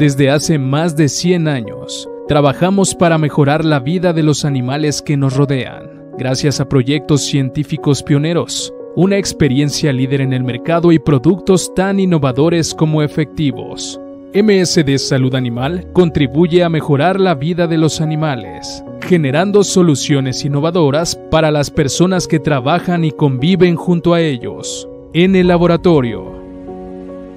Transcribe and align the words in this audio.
Desde 0.00 0.30
hace 0.30 0.58
más 0.58 0.96
de 0.96 1.10
100 1.10 1.46
años, 1.46 2.08
trabajamos 2.26 2.94
para 2.94 3.18
mejorar 3.18 3.66
la 3.66 3.80
vida 3.80 4.14
de 4.14 4.22
los 4.22 4.46
animales 4.46 5.02
que 5.02 5.14
nos 5.18 5.36
rodean, 5.36 5.90
gracias 6.16 6.58
a 6.58 6.66
proyectos 6.66 7.20
científicos 7.20 8.02
pioneros, 8.02 8.72
una 8.96 9.18
experiencia 9.18 9.92
líder 9.92 10.22
en 10.22 10.32
el 10.32 10.42
mercado 10.42 10.90
y 10.90 10.98
productos 10.98 11.74
tan 11.74 12.00
innovadores 12.00 12.74
como 12.74 13.02
efectivos. 13.02 14.00
MSD 14.32 14.96
Salud 14.96 15.34
Animal 15.34 15.86
contribuye 15.92 16.64
a 16.64 16.70
mejorar 16.70 17.20
la 17.20 17.34
vida 17.34 17.66
de 17.66 17.76
los 17.76 18.00
animales, 18.00 18.82
generando 19.02 19.62
soluciones 19.62 20.42
innovadoras 20.46 21.14
para 21.30 21.50
las 21.50 21.70
personas 21.70 22.26
que 22.26 22.40
trabajan 22.40 23.04
y 23.04 23.10
conviven 23.10 23.76
junto 23.76 24.14
a 24.14 24.22
ellos, 24.22 24.88
en 25.12 25.36
el 25.36 25.48
laboratorio, 25.48 26.40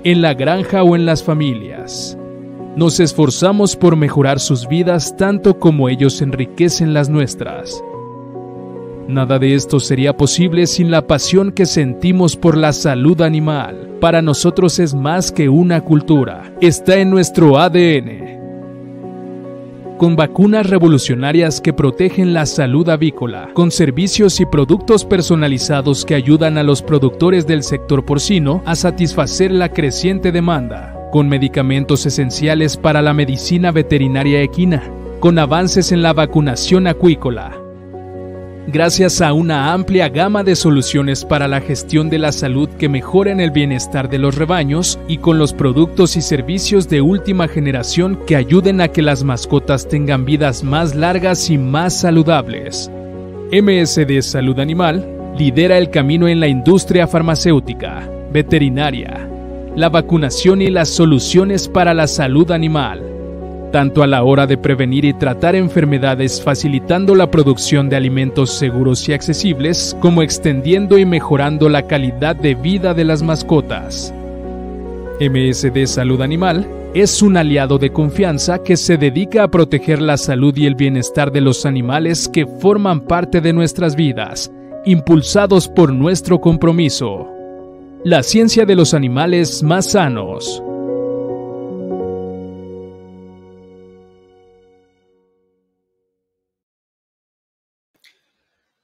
en 0.05 0.21
la 0.21 0.33
granja 0.33 0.83
o 0.83 0.95
en 0.95 1.05
las 1.05 1.21
familias. 1.23 2.17
Nos 2.75 2.99
esforzamos 2.99 3.75
por 3.75 3.95
mejorar 3.95 4.39
sus 4.39 4.67
vidas 4.67 5.15
tanto 5.15 5.59
como 5.59 5.89
ellos 5.89 6.23
enriquecen 6.23 6.91
las 6.93 7.07
nuestras. 7.07 7.83
Nada 9.07 9.37
de 9.37 9.53
esto 9.53 9.79
sería 9.79 10.17
posible 10.17 10.65
sin 10.65 10.89
la 10.89 11.05
pasión 11.05 11.51
que 11.51 11.67
sentimos 11.67 12.35
por 12.35 12.57
la 12.57 12.73
salud 12.73 13.21
animal. 13.21 13.97
Para 14.01 14.23
nosotros 14.23 14.79
es 14.79 14.95
más 14.95 15.31
que 15.31 15.49
una 15.49 15.81
cultura, 15.81 16.51
está 16.61 16.97
en 16.97 17.11
nuestro 17.11 17.59
ADN. 17.59 18.41
Con 19.99 20.15
vacunas 20.15 20.67
revolucionarias 20.67 21.61
que 21.61 21.73
protegen 21.73 22.33
la 22.33 22.47
salud 22.47 22.89
avícola, 22.89 23.49
con 23.53 23.69
servicios 23.69 24.39
y 24.39 24.47
productos 24.47 25.05
personalizados 25.05 26.05
que 26.05 26.15
ayudan 26.15 26.57
a 26.57 26.63
los 26.63 26.81
productores 26.81 27.45
del 27.45 27.61
sector 27.61 28.03
porcino 28.03 28.63
a 28.65 28.75
satisfacer 28.75 29.51
la 29.51 29.69
creciente 29.69 30.31
demanda, 30.31 31.02
con 31.13 31.29
medicamentos 31.29 32.07
esenciales 32.07 32.75
para 32.75 33.03
la 33.03 33.13
medicina 33.13 33.71
veterinaria 33.71 34.41
equina, 34.41 34.81
con 35.19 35.37
avances 35.37 35.91
en 35.91 36.01
la 36.01 36.11
vacunación 36.11 36.87
acuícola, 36.87 37.55
gracias 38.65 39.21
a 39.21 39.31
una 39.31 39.73
amplia 39.73 40.09
gama 40.09 40.43
de 40.43 40.55
soluciones 40.55 41.23
para 41.23 41.47
la 41.47 41.61
gestión 41.61 42.09
de 42.09 42.17
la 42.17 42.31
salud 42.31 42.67
que 42.79 42.89
mejoran 42.89 43.39
el 43.39 43.51
bienestar 43.51 44.09
de 44.09 44.17
los 44.17 44.33
rebaños 44.33 44.97
y 45.07 45.19
con 45.19 45.37
los 45.37 45.53
productos 45.53 46.17
y 46.17 46.21
servicios 46.23 46.89
de 46.89 47.01
última 47.01 47.47
generación 47.47 48.19
que 48.25 48.35
ayuden 48.35 48.81
a 48.81 48.87
que 48.87 49.03
las 49.03 49.23
mascotas 49.23 49.87
tengan 49.87 50.25
vidas 50.25 50.63
más 50.63 50.95
largas 50.95 51.47
y 51.51 51.59
más 51.59 51.93
saludables. 51.93 52.89
MSD 53.51 54.19
Salud 54.21 54.57
Animal 54.57 55.07
lidera 55.37 55.77
el 55.77 55.91
camino 55.91 56.27
en 56.27 56.39
la 56.39 56.47
industria 56.47 57.05
farmacéutica, 57.05 58.09
veterinaria, 58.31 59.29
la 59.75 59.89
vacunación 59.89 60.61
y 60.61 60.69
las 60.69 60.89
soluciones 60.89 61.67
para 61.67 61.93
la 61.93 62.07
salud 62.07 62.51
animal 62.51 63.13
tanto 63.73 64.03
a 64.03 64.07
la 64.07 64.23
hora 64.23 64.45
de 64.45 64.55
prevenir 64.55 65.03
y 65.03 65.13
tratar 65.13 65.55
enfermedades 65.55 66.39
facilitando 66.39 67.15
la 67.15 67.31
producción 67.31 67.89
de 67.89 67.95
alimentos 67.95 68.51
seguros 68.51 69.09
y 69.09 69.13
accesibles, 69.13 69.97
como 69.99 70.21
extendiendo 70.21 70.99
y 70.99 71.05
mejorando 71.05 71.67
la 71.69 71.87
calidad 71.87 72.35
de 72.35 72.53
vida 72.53 72.93
de 72.93 73.03
las 73.03 73.23
mascotas. 73.23 74.13
MSD 75.19 75.87
Salud 75.87 76.21
Animal 76.21 76.67
es 76.93 77.23
un 77.23 77.35
aliado 77.35 77.79
de 77.79 77.91
confianza 77.91 78.61
que 78.61 78.77
se 78.77 78.97
dedica 78.97 79.41
a 79.41 79.47
proteger 79.47 80.03
la 80.03 80.17
salud 80.17 80.55
y 80.55 80.67
el 80.67 80.75
bienestar 80.75 81.31
de 81.31 81.41
los 81.41 81.65
animales 81.65 82.29
que 82.29 82.45
forman 82.45 83.01
parte 83.01 83.41
de 83.41 83.53
nuestras 83.53 83.95
vidas, 83.95 84.51
impulsados 84.85 85.67
por 85.67 85.91
nuestro 85.91 86.39
compromiso. 86.39 87.32
La 88.05 88.21
ciencia 88.21 88.65
de 88.65 88.75
los 88.75 88.93
animales 88.93 89.63
más 89.63 89.91
sanos. 89.91 90.61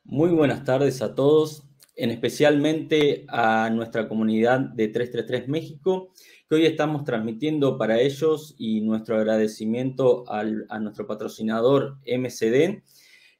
Muy 0.05 0.29
buenas 0.29 0.63
tardes 0.63 1.01
a 1.01 1.15
todos, 1.15 1.63
en 1.97 2.11
especialmente 2.11 3.25
a 3.27 3.69
nuestra 3.71 4.07
comunidad 4.07 4.61
de 4.61 4.87
333 4.87 5.49
México, 5.49 6.13
que 6.47 6.55
hoy 6.55 6.65
estamos 6.65 7.03
transmitiendo 7.03 7.77
para 7.77 7.99
ellos 7.99 8.55
y 8.57 8.79
nuestro 8.79 9.17
agradecimiento 9.17 10.23
a 10.29 10.79
nuestro 10.79 11.05
patrocinador 11.07 11.97
MCD, 12.05 12.83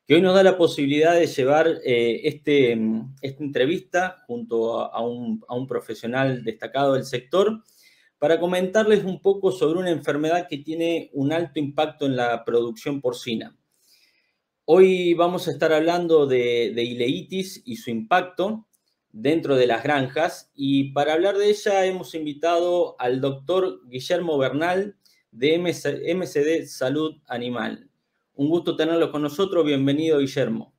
que 0.09 0.15
hoy 0.15 0.23
nos 0.23 0.33
da 0.33 0.41
la 0.41 0.57
posibilidad 0.57 1.13
de 1.13 1.27
llevar 1.27 1.67
eh, 1.85 2.21
este, 2.23 2.75
esta 3.21 3.43
entrevista 3.43 4.23
junto 4.25 4.79
a 4.79 5.01
un, 5.03 5.67
profesional 5.67 6.43
destacado 6.43 6.93
del 6.93 7.05
sector 7.05 7.63
para 8.17 8.39
comentarles 8.39 9.03
un 9.03 9.21
poco 9.21 9.51
sobre 9.51 9.77
una 9.77 9.91
enfermedad 9.91 10.47
que 10.49 10.57
tiene 10.57 11.11
un 11.13 11.31
alto 11.31 11.59
impacto 11.59 12.07
en 12.07 12.15
la 12.15 12.43
producción 12.43 13.01
porcina 13.01 13.55
Hoy 14.65 15.13
vamos 15.13 15.47
a 15.47 15.51
estar 15.51 15.71
hablando 15.71 16.25
de, 16.25 16.73
ileitis 16.75 17.61
y 17.63 17.75
su 17.75 17.91
impacto 17.91 18.67
dentro 19.11 19.57
de 19.57 19.67
las 19.67 19.83
granjas 19.83 20.51
y 20.55 20.85
para 20.91 21.13
hablar 21.13 21.37
de 21.37 21.51
ella 21.51 21.85
hemos 21.85 22.15
invitado 22.15 22.95
al 22.97 23.21
doctor 23.21 23.87
Guillermo 23.87 24.39
Bernal 24.39 24.97
de 25.29 25.59
MCD 25.59 26.65
Salud 26.65 27.21
Animal. 27.27 27.88
Un 28.39 28.47
gusto 28.47 28.77
tenerlo 28.77 29.11
con 29.11 29.21
nosotros. 29.21 29.65
Bienvenido, 29.65 30.19
Guillermo. 30.19 30.73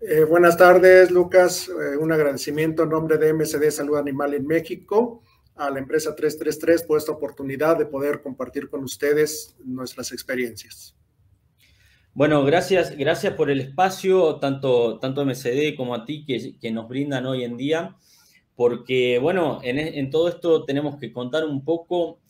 Eh, 0.00 0.24
buenas 0.24 0.56
tardes, 0.56 1.10
Lucas. 1.10 1.68
Eh, 1.68 1.98
un 1.98 2.10
agradecimiento 2.10 2.84
en 2.84 2.88
nombre 2.88 3.18
de 3.18 3.34
MCD 3.34 3.70
Salud 3.70 3.98
Animal 3.98 4.32
en 4.32 4.46
México 4.46 5.22
a 5.56 5.68
la 5.68 5.78
empresa 5.78 6.16
333 6.16 6.84
por 6.84 6.96
esta 6.96 7.12
oportunidad 7.12 7.76
de 7.76 7.84
poder 7.84 8.22
compartir 8.22 8.70
con 8.70 8.82
ustedes 8.82 9.54
nuestras 9.62 10.10
experiencias. 10.10 10.96
Bueno, 12.14 12.42
gracias, 12.42 12.96
gracias 12.96 13.34
por 13.34 13.50
el 13.50 13.60
espacio, 13.60 14.36
tanto, 14.36 14.98
tanto 15.00 15.26
MCD 15.26 15.76
como 15.76 15.94
a 15.94 16.06
ti 16.06 16.24
que, 16.24 16.56
que 16.58 16.72
nos 16.72 16.88
brindan 16.88 17.26
hoy 17.26 17.44
en 17.44 17.58
día, 17.58 17.94
porque, 18.56 19.18
bueno, 19.18 19.60
en, 19.64 19.78
en, 19.78 20.08
todo 20.08 20.30
esto 20.30 20.64
tenemos 20.64 20.98
que 20.98 21.12
contar 21.12 21.44
un 21.44 21.62
poco 21.62 22.23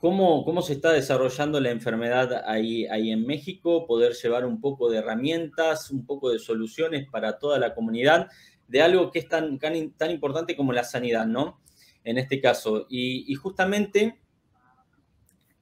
cómo, 0.00 0.44
cómo 0.44 0.62
se 0.62 0.74
está 0.74 0.92
desarrollando 0.92 1.60
la 1.60 1.70
enfermedad 1.70 2.42
ahí, 2.46 2.86
ahí 2.86 3.10
en 3.10 3.26
México, 3.26 3.86
poder 3.86 4.12
llevar 4.12 4.44
un 4.44 4.60
poco 4.60 4.90
de 4.90 4.98
herramientas, 4.98 5.90
un 5.90 6.04
poco 6.06 6.30
de 6.30 6.38
soluciones 6.38 7.08
para 7.10 7.38
toda 7.38 7.58
la 7.58 7.74
comunidad 7.74 8.28
de 8.68 8.82
algo 8.82 9.10
que 9.10 9.20
es 9.20 9.28
tan, 9.28 9.58
tan, 9.58 9.92
tan 9.92 10.10
importante 10.10 10.56
como 10.56 10.72
la 10.72 10.84
sanidad, 10.84 11.26
¿no? 11.26 11.60
En 12.04 12.18
este 12.18 12.40
caso. 12.40 12.86
Y, 12.88 13.34
justamente 13.34 14.20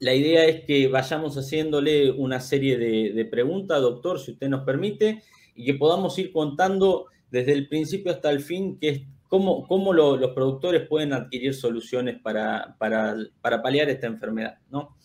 la 0.01 0.15
idea 0.15 0.45
es 0.45 0.65
que 0.65 0.89
vayamos 0.89 1.37
haciéndole 1.37 2.11
una 2.11 2.41
serie 2.41 2.77
de, 2.77 3.25
preguntas, 3.27 3.81
doctor, 3.81 4.21
si 4.21 4.33
usted 4.33 4.49
nos 4.49 4.65
permite, 4.65 5.23
y 5.55 5.65
que 5.65 5.75
podamos 5.75 6.19
ir 6.19 6.33
contando 6.33 7.07
desde 7.31 7.53
el 7.53 7.69
principio 7.69 8.13
hasta 8.13 8.31
el 8.31 8.41
fin 8.41 8.79
que 8.79 9.07
cómo, 9.41 9.93
los 9.93 10.31
productores 10.33 10.87
pueden 10.87 11.13
adquirir 11.13 11.55
soluciones 11.55 12.21
para, 12.21 12.77
para, 12.79 13.63
paliar 13.63 13.89
esta 13.89 14.07
enfermedad. 14.07 14.59
¿no? 14.71 14.97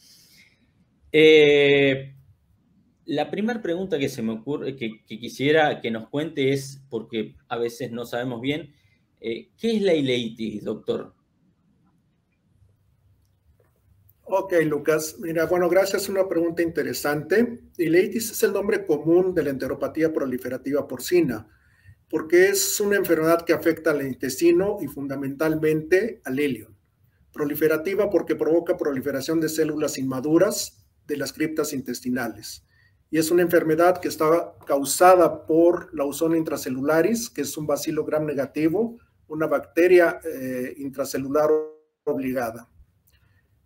Eh, 1.12 2.16
la 3.06 3.32
primera 3.32 3.62
pregunta 3.62 3.98
que 3.98 4.10
se 4.10 4.22
me 4.22 4.34
ocurre, 4.34 4.76
que, 4.76 5.04
quisiera 5.06 5.82
que 5.82 5.90
nos 5.90 6.10
cuente 6.10 6.54
es, 6.54 6.84
porque 6.90 7.36
a 7.48 7.58
veces 7.58 7.92
no 7.92 8.06
sabemos 8.06 8.42
bien, 8.42 8.74
eh, 9.20 9.50
¿qué 9.58 9.78
es 9.78 9.82
la 9.82 9.94
ileitis, 9.94 10.64
doctor? 10.64 11.16
Ok, 14.26 14.54
Lucas. 14.64 15.16
Mira, 15.20 15.48
bueno, 15.48 15.68
gracias. 15.68 16.08
Una 16.08 16.28
pregunta 16.28 16.62
interesante. 16.62 17.62
Ileitis 17.80 18.30
es 18.30 18.44
el 18.44 18.54
nombre 18.54 18.86
común 18.86 19.34
de 19.34 19.42
la 19.42 19.50
enteropatía 19.50 20.14
proliferativa 20.14 20.88
porcina, 20.88 21.48
porque 22.10 22.50
es 22.50 22.80
una 22.80 22.96
enfermedad 22.96 23.46
que 23.46 23.54
afecta 23.54 23.92
al 23.92 24.06
intestino 24.06 24.78
y 24.82 24.88
fundamentalmente 24.88 26.22
al 26.26 26.40
ileum. 26.40 26.74
Proliferativa 27.32 28.10
porque 28.10 28.36
provoca 28.36 28.78
proliferación 28.78 29.40
de 29.40 29.50
células 29.50 29.98
inmaduras 29.98 30.86
de 31.06 31.18
las 31.18 31.34
criptas 31.34 31.74
intestinales. 31.74 32.66
Y 33.12 33.18
es 33.18 33.32
una 33.32 33.42
enfermedad 33.42 34.00
que 34.00 34.08
está 34.08 34.54
causada 34.66 35.46
por 35.46 35.94
la 35.94 36.04
ozona 36.04 36.38
intracelularis, 36.38 37.30
que 37.30 37.42
es 37.42 37.58
un 37.58 37.66
bacilo 37.66 38.06
gram 38.06 38.26
negativo, 38.26 38.98
una 39.28 39.48
bacteria 39.48 40.20
eh, 40.24 40.74
intracelular 40.78 41.50
obligada. 42.04 42.70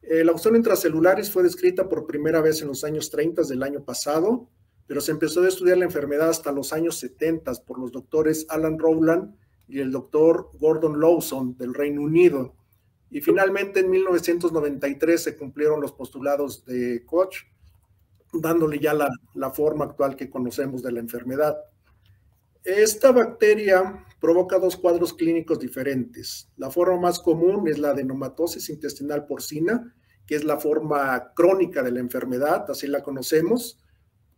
Eh, 0.01 0.23
la 0.23 0.33
opción 0.33 0.55
intracelulares 0.55 1.31
fue 1.31 1.43
descrita 1.43 1.87
por 1.87 2.05
primera 2.05 2.41
vez 2.41 2.61
en 2.61 2.67
los 2.67 2.83
años 2.83 3.09
30 3.09 3.43
del 3.43 3.63
año 3.63 3.83
pasado, 3.83 4.49
pero 4.87 5.01
se 5.01 5.11
empezó 5.11 5.41
a 5.41 5.47
estudiar 5.47 5.77
la 5.77 5.85
enfermedad 5.85 6.29
hasta 6.29 6.51
los 6.51 6.73
años 6.73 6.97
70 6.99 7.51
por 7.65 7.79
los 7.79 7.91
doctores 7.91 8.45
Alan 8.49 8.77
Rowland 8.77 9.35
y 9.67 9.79
el 9.79 9.91
doctor 9.91 10.49
Gordon 10.59 10.99
Lawson 10.99 11.57
del 11.57 11.73
Reino 11.73 12.01
Unido. 12.01 12.55
Y 13.09 13.21
finalmente 13.21 13.79
en 13.79 13.89
1993 13.89 15.23
se 15.23 15.37
cumplieron 15.37 15.79
los 15.79 15.93
postulados 15.93 16.65
de 16.65 17.03
Koch, 17.05 17.35
dándole 18.33 18.79
ya 18.79 18.93
la, 18.93 19.51
forma 19.51 19.85
actual 19.85 20.15
que 20.15 20.29
conocemos 20.29 20.81
de 20.81 20.91
la 20.91 20.99
enfermedad. 20.99 21.55
Esta 22.63 23.11
bacteria 23.11 24.05
provoca 24.19 24.57
dos 24.57 24.77
cuadros 24.77 25.13
clínicos 25.13 25.59
diferentes. 25.59 26.49
La 26.57 26.71
forma 26.71 26.99
más 26.99 27.19
común 27.19 27.67
es 27.67 27.77
la 27.77 27.93
de 27.93 28.03
neumatosis 28.03 28.69
intestinal 28.69 29.27
porcina, 29.27 29.93
que 30.25 30.35
es 30.35 30.43
la 30.43 30.57
forma 30.57 31.33
crónica 31.35 31.83
de 31.83 31.91
la 31.91 31.99
enfermedad, 31.99 32.65
así 32.69 32.87
la 32.87 33.03
conocemos, 33.03 33.82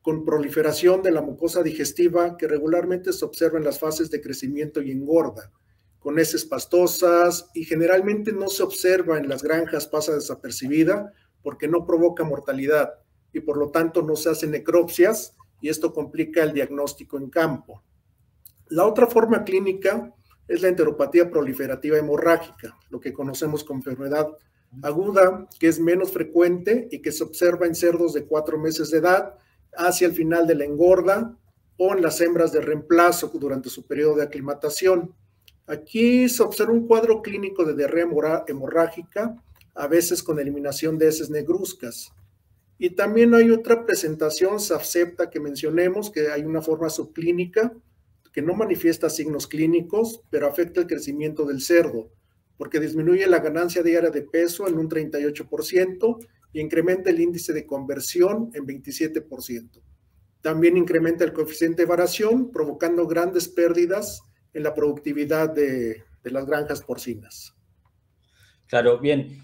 con 0.05 0.23
proliferación 0.23 1.01
de 1.01 1.09
la 1.09 1.23
mucosa 1.23 1.63
digestiva 1.63 2.37
que 2.37 2.47
regularmente 2.47 3.11
se 3.11 3.25
observa 3.25 3.57
en 3.57 3.63
las 3.63 3.79
fases 3.79 4.11
de 4.11 4.21
crecimiento 4.21 4.79
y 4.83 4.91
engorda, 4.91 5.51
con 5.97 6.19
heces 6.19 6.45
pastosas 6.45 7.49
y 7.55 7.63
generalmente 7.63 8.31
no 8.31 8.47
se 8.47 8.61
observa 8.61 9.17
en 9.17 9.27
las 9.27 9.41
granjas, 9.41 9.87
pasa 9.87 10.13
desapercibida 10.13 11.11
porque 11.41 11.67
no 11.67 11.87
provoca 11.87 12.23
mortalidad 12.23 12.93
y 13.33 13.39
por 13.39 13.57
lo 13.57 13.71
tanto 13.71 14.03
no 14.03 14.15
se 14.15 14.29
hacen 14.29 14.51
necropsias 14.51 15.35
y 15.59 15.69
esto 15.69 15.91
complica 15.91 16.43
el 16.43 16.53
diagnóstico 16.53 17.17
en 17.17 17.31
campo. 17.31 17.81
La 18.67 18.85
otra 18.85 19.07
forma 19.07 19.43
clínica 19.43 20.13
es 20.47 20.61
la 20.61 20.67
enteropatía 20.67 21.31
proliferativa 21.31 21.97
hemorrágica, 21.97 22.77
lo 22.91 22.99
que 22.99 23.11
conocemos 23.11 23.63
como 23.63 23.79
enfermedad 23.79 24.27
aguda, 24.83 25.47
que 25.59 25.67
es 25.67 25.79
menos 25.79 26.11
frecuente 26.11 26.87
y 26.91 27.01
que 27.01 27.11
se 27.11 27.23
observa 27.23 27.65
en 27.65 27.73
cerdos 27.73 28.13
de 28.13 28.27
cuatro 28.27 28.59
meses 28.59 28.91
de 28.91 28.99
edad 28.99 29.39
hacia 29.77 30.07
el 30.07 30.13
final 30.13 30.47
de 30.47 30.55
la 30.55 30.65
engorda 30.65 31.37
o 31.77 31.93
en 31.93 32.01
las 32.01 32.21
hembras 32.21 32.51
de 32.51 32.61
reemplazo 32.61 33.31
durante 33.33 33.69
su 33.69 33.85
periodo 33.85 34.15
de 34.15 34.23
aclimatación. 34.23 35.13
Aquí 35.67 36.29
se 36.29 36.43
observa 36.43 36.73
un 36.73 36.87
cuadro 36.87 37.21
clínico 37.21 37.65
de 37.65 37.75
diarrea 37.75 38.07
hemorrágica, 38.47 39.41
a 39.73 39.87
veces 39.87 40.23
con 40.23 40.39
eliminación 40.39 40.97
de 40.97 41.07
heces 41.07 41.29
negruzcas. 41.29 42.13
Y 42.77 42.91
también 42.91 43.33
hay 43.33 43.51
otra 43.51 43.85
presentación 43.85 44.59
SAFSEPTA 44.59 45.29
que 45.29 45.39
mencionemos, 45.39 46.11
que 46.11 46.29
hay 46.29 46.43
una 46.43 46.61
forma 46.61 46.89
subclínica 46.89 47.73
que 48.31 48.41
no 48.41 48.53
manifiesta 48.53 49.09
signos 49.09 49.47
clínicos, 49.47 50.21
pero 50.29 50.47
afecta 50.47 50.81
el 50.81 50.87
crecimiento 50.87 51.45
del 51.45 51.61
cerdo 51.61 52.09
porque 52.57 52.79
disminuye 52.79 53.27
la 53.27 53.39
ganancia 53.39 53.83
diaria 53.83 54.09
de 54.09 54.21
peso 54.21 54.67
en 54.67 54.77
un 54.77 54.89
38% 54.89 56.17
y 56.17 56.25
incrementa 56.61 57.09
el 57.09 57.19
índice 57.19 57.53
de 57.53 57.65
conversión 57.65 58.51
en 58.53 58.65
27%. 58.65 59.81
También 60.41 60.77
incrementa 60.77 61.23
el 61.23 61.33
coeficiente 61.33 61.83
de 61.83 61.87
variación, 61.87 62.51
provocando 62.51 63.07
grandes 63.07 63.47
pérdidas 63.47 64.21
en 64.53 64.63
la 64.63 64.73
productividad 64.73 65.53
de, 65.53 66.03
de 66.23 66.31
las 66.31 66.45
granjas 66.45 66.81
porcinas. 66.81 67.53
Claro, 68.67 68.99
bien. 68.99 69.39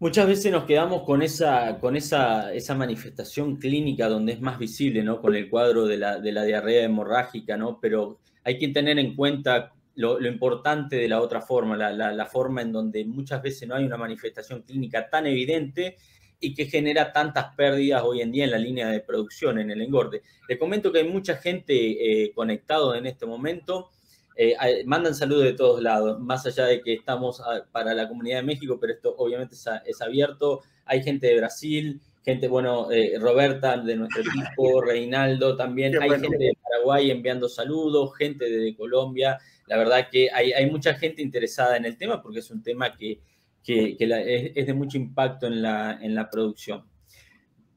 Muchas 0.00 0.28
veces 0.28 0.52
nos 0.52 0.64
quedamos 0.64 1.02
con 1.02 1.22
esa, 1.22 1.80
con 1.80 1.96
esa, 1.96 2.54
esa 2.54 2.74
manifestación 2.76 3.56
clínica 3.56 4.08
donde 4.08 4.34
es 4.34 4.40
más 4.40 4.56
visible, 4.56 5.02
¿no? 5.02 5.20
Con 5.20 5.34
el 5.34 5.50
cuadro 5.50 5.86
de 5.86 5.96
la, 5.96 6.20
de 6.20 6.30
la 6.30 6.44
diarrea 6.44 6.84
hemorrágica, 6.84 7.56
¿no? 7.56 7.80
Pero 7.80 8.20
hay 8.44 8.58
que 8.58 8.68
tener 8.68 8.98
en 9.00 9.16
cuenta 9.16 9.72
lo, 9.96 10.24
importante 10.24 10.94
de 10.96 11.08
la 11.08 11.20
otra 11.20 11.40
forma, 11.40 11.76
la, 11.76 12.26
forma 12.26 12.62
en 12.62 12.70
donde 12.70 13.04
muchas 13.04 13.42
veces 13.42 13.66
no 13.66 13.74
hay 13.74 13.84
una 13.84 13.96
manifestación 13.96 14.62
clínica 14.62 15.10
tan 15.10 15.26
evidente 15.26 15.96
y 16.40 16.54
que 16.54 16.66
genera 16.66 17.12
tantas 17.12 17.54
pérdidas 17.54 18.02
hoy 18.04 18.20
en 18.20 18.32
día 18.32 18.44
en 18.44 18.50
la 18.52 18.58
línea 18.58 18.88
de 18.88 19.00
producción, 19.00 19.58
en 19.58 19.70
el 19.70 19.82
engorde. 19.82 20.22
Le 20.48 20.58
comento 20.58 20.92
que 20.92 21.00
hay 21.00 21.08
mucha 21.08 21.36
gente 21.36 21.74
eh, 21.74 22.32
conectado 22.32 22.94
en 22.94 23.06
este 23.06 23.26
momento. 23.26 23.90
Eh, 24.36 24.54
mandan 24.86 25.14
saludos 25.14 25.44
de 25.44 25.52
todos 25.54 25.82
lados, 25.82 26.20
más 26.20 26.46
allá 26.46 26.66
de 26.66 26.80
que 26.80 26.94
estamos 26.94 27.40
ah, 27.40 27.64
para 27.72 27.92
la 27.92 28.08
comunidad 28.08 28.36
de 28.36 28.44
México, 28.44 28.78
pero 28.80 28.92
esto 28.92 29.14
obviamente 29.18 29.56
es, 29.84 30.00
abierto. 30.00 30.62
Hay 30.84 31.02
gente 31.02 31.26
de 31.26 31.36
Brasil, 31.38 32.00
gente, 32.24 32.46
bueno, 32.46 32.90
eh, 32.92 33.18
Roberta 33.18 33.76
de 33.76 33.96
nuestro 33.96 34.22
equipo, 34.22 34.80
Reinaldo 34.80 35.56
también, 35.56 36.00
hay 36.00 36.10
gente 36.10 36.38
de 36.38 36.56
Paraguay 36.62 37.10
enviando 37.10 37.48
saludos, 37.48 38.16
gente 38.16 38.48
de 38.48 38.76
Colombia 38.76 39.38
la 39.68 39.76
verdad 39.76 40.08
que 40.10 40.30
hay, 40.32 40.68
mucha 40.70 40.94
gente 40.94 41.22
interesada 41.22 41.76
en 41.76 41.84
el 41.84 41.96
tema 41.96 42.22
porque 42.22 42.38
es 42.40 42.50
un 42.50 42.62
tema 42.62 42.96
que, 42.96 43.20
es, 43.68 44.66
de 44.66 44.74
mucho 44.74 44.96
impacto 44.96 45.46
en 45.46 45.62
la, 45.62 45.98
en 46.00 46.14
la 46.14 46.30
producción. 46.30 46.84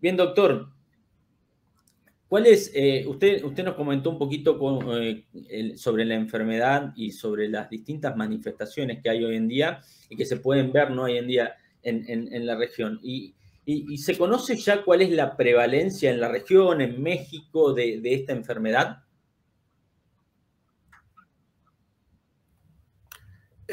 Bien, 0.01 0.17
doctor, 0.17 0.69
¿cuál 2.27 2.47
es, 2.47 2.71
eh, 2.73 3.05
usted, 3.07 3.43
usted 3.43 3.63
nos 3.63 3.75
comentó 3.75 4.09
un 4.09 4.17
poquito 4.17 4.57
eh, 4.99 5.77
sobre 5.77 6.05
la 6.05 6.15
enfermedad 6.15 6.93
y 6.95 7.11
sobre 7.11 7.49
las 7.49 7.69
distintas 7.69 8.15
manifestaciones 8.15 9.01
que 9.01 9.09
hay 9.09 9.23
hoy 9.23 9.35
en 9.35 9.47
día 9.47 9.81
y 10.09 10.15
que 10.15 10.25
se 10.25 10.37
pueden 10.37 10.71
ver 10.71 10.91
¿no? 10.91 11.03
hoy 11.03 11.17
en 11.17 11.27
día 11.27 11.55
en, 11.83 12.45
la 12.45 12.55
región. 12.55 12.99
Y, 13.03 13.35
se 13.97 14.17
conoce 14.17 14.57
ya 14.57 14.83
cuál 14.83 15.01
es 15.01 15.11
la 15.11 15.37
prevalencia 15.37 16.09
en 16.09 16.19
la 16.19 16.27
región, 16.27 16.81
en 16.81 17.01
México, 17.01 17.73
de 17.73 18.01
esta 18.03 18.33
enfermedad? 18.33 19.03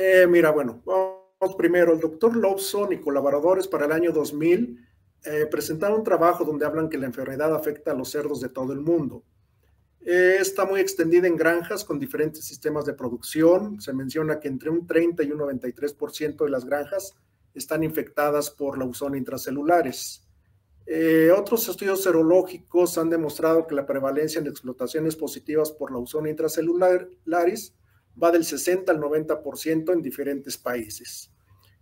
Eh, 0.00 0.28
mira, 0.28 0.52
bueno, 0.52 0.80
vamos 0.84 1.17
primero. 1.56 1.92
El 1.92 2.00
doctor 2.00 2.36
Lobson 2.36 2.92
y 2.92 2.98
colaboradores 2.98 3.68
para 3.68 3.86
el 3.86 3.92
año 3.92 4.12
2000 4.12 4.86
eh, 5.24 5.46
presentaron 5.50 5.98
un 5.98 6.04
trabajo 6.04 6.44
donde 6.44 6.66
hablan 6.66 6.88
que 6.88 6.98
la 6.98 7.06
enfermedad 7.06 7.54
afecta 7.54 7.92
a 7.92 7.94
los 7.94 8.10
cerdos 8.10 8.40
de 8.40 8.48
todo 8.48 8.72
el 8.72 8.80
mundo. 8.80 9.24
Eh, 10.00 10.38
está 10.40 10.64
muy 10.64 10.80
extendida 10.80 11.26
en 11.26 11.36
granjas 11.36 11.84
con 11.84 11.98
diferentes 11.98 12.44
sistemas 12.44 12.84
de 12.86 12.94
producción. 12.94 13.80
Se 13.80 13.92
menciona 13.92 14.40
que 14.40 14.48
entre 14.48 14.70
un 14.70 14.86
30 14.86 15.22
y 15.22 15.32
un 15.32 15.38
93% 15.38 16.44
de 16.44 16.50
las 16.50 16.64
granjas 16.64 17.14
están 17.54 17.82
infectadas 17.82 18.50
por 18.50 18.78
lausona 18.78 19.16
intracelulares. 19.16 20.24
otros 21.36 21.68
estudios 21.68 22.02
serológicos 22.02 22.96
han 22.96 23.10
demostrado 23.10 23.66
que 23.66 23.74
la 23.74 23.84
prevalencia 23.84 24.40
en 24.40 24.46
explotaciones 24.46 25.16
positivas 25.16 25.70
por 25.72 25.92
lausona 25.92 26.30
intracelulares 26.30 27.74
va 28.22 28.30
del 28.30 28.44
60 28.44 28.90
al 28.92 29.00
90% 29.00 29.92
en 29.92 30.02
diferentes 30.02 30.56
países. 30.56 31.30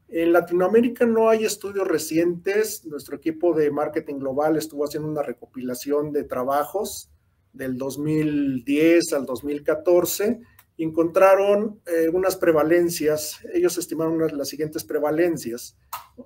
En 0.09 0.33
Latinoamérica 0.33 1.05
no 1.05 1.29
hay 1.29 1.45
estudios 1.45 1.89
recientes. 1.89 2.85
Nuestro 2.85 3.17
equipo 3.17 3.55
de 3.55 3.71
marketing 3.71 4.17
global 4.17 4.57
estuvo 4.57 4.85
haciendo 4.85 5.09
una 5.09 5.23
recopilación 5.23 6.13
de 6.13 6.25
trabajos 6.25 7.11
del 7.53 7.77
2010 7.77 9.13
al 9.15 9.27
2014 9.27 10.41
encontraron 10.79 11.81
eh, 11.87 12.09
unas 12.09 12.37
prevalencias. 12.37 13.41
Ellos 13.53 13.79
estimaron 13.79 14.19
las 14.37 14.49
siguientes 14.49 14.85
prevalencias. 14.85 15.77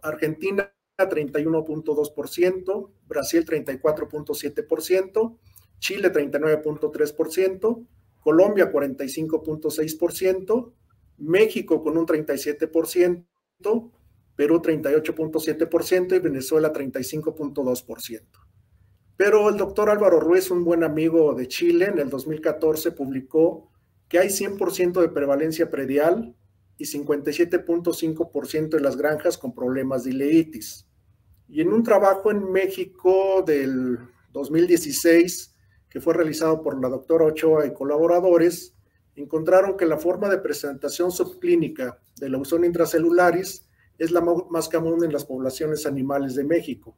Argentina 0.02 0.72
31.2%, 0.98 2.90
Brasil 3.06 3.44
34.7%, 3.46 5.38
Chile 5.78 6.12
39.3%, 6.12 7.86
Colombia 8.20 8.70
45.6%, 8.70 10.72
México 11.18 11.82
con 11.82 11.98
un 11.98 12.06
37%, 12.06 13.24
Perú 14.36 14.62
38.7% 14.62 16.16
y 16.16 16.18
Venezuela 16.18 16.72
35.2%. 16.72 18.22
Pero 19.16 19.50
el 19.50 19.58
doctor 19.58 19.90
Álvaro 19.90 20.18
Ruiz, 20.18 20.50
un 20.50 20.64
buen 20.64 20.82
amigo 20.82 21.34
de 21.34 21.46
Chile, 21.46 21.86
en 21.86 21.98
el 21.98 22.08
2014 22.08 22.92
publicó 22.92 23.70
que 24.08 24.18
hay 24.18 24.28
100% 24.28 25.00
de 25.00 25.10
prevalencia 25.10 25.70
predial 25.70 26.34
y 26.78 26.84
57.5% 26.84 28.70
de 28.70 28.80
las 28.80 28.96
granjas 28.96 29.36
con 29.36 29.54
problemas 29.54 30.04
de 30.04 30.10
ileitis. 30.10 30.86
Y 31.48 31.60
en 31.60 31.72
un 31.72 31.82
trabajo 31.82 32.30
en 32.30 32.50
México 32.50 33.44
del 33.46 33.98
2016, 34.32 35.54
que 35.90 36.00
fue 36.00 36.14
realizado 36.14 36.62
por 36.62 36.80
la 36.80 36.88
doctora 36.88 37.26
Ochoa 37.26 37.66
y 37.66 37.74
colaboradores, 37.74 38.74
encontraron 39.16 39.76
que 39.76 39.86
la 39.86 39.98
forma 39.98 40.28
de 40.28 40.38
presentación 40.38 41.10
subclínica 41.10 41.98
de 42.16 42.28
la 42.28 42.38
usón 42.38 42.64
intracelularis 42.64 43.68
es 43.98 44.10
la 44.12 44.22
más 44.22 44.68
común 44.68 45.04
en 45.04 45.12
las 45.12 45.26
poblaciones 45.26 45.84
animales 45.84 46.34
de 46.34 46.44
México. 46.44 46.96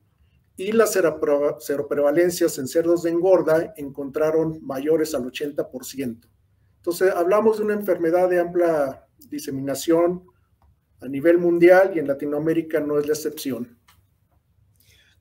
Y 0.56 0.72
las 0.72 0.92
seroprevalencias 0.92 2.58
en 2.58 2.68
cerdos 2.68 3.02
de 3.02 3.10
engorda 3.10 3.72
encontraron 3.76 4.60
mayores 4.62 5.14
al 5.14 5.24
80%. 5.24 6.28
Entonces, 6.76 7.12
hablamos 7.12 7.58
de 7.58 7.64
una 7.64 7.74
enfermedad 7.74 8.28
de 8.28 8.40
amplia 8.40 9.06
diseminación 9.30 10.24
a 11.00 11.08
nivel 11.08 11.38
mundial 11.38 11.92
y 11.94 11.98
en 11.98 12.06
Latinoamérica 12.06 12.80
no 12.80 12.98
es 12.98 13.06
la 13.06 13.14
excepción. 13.14 13.78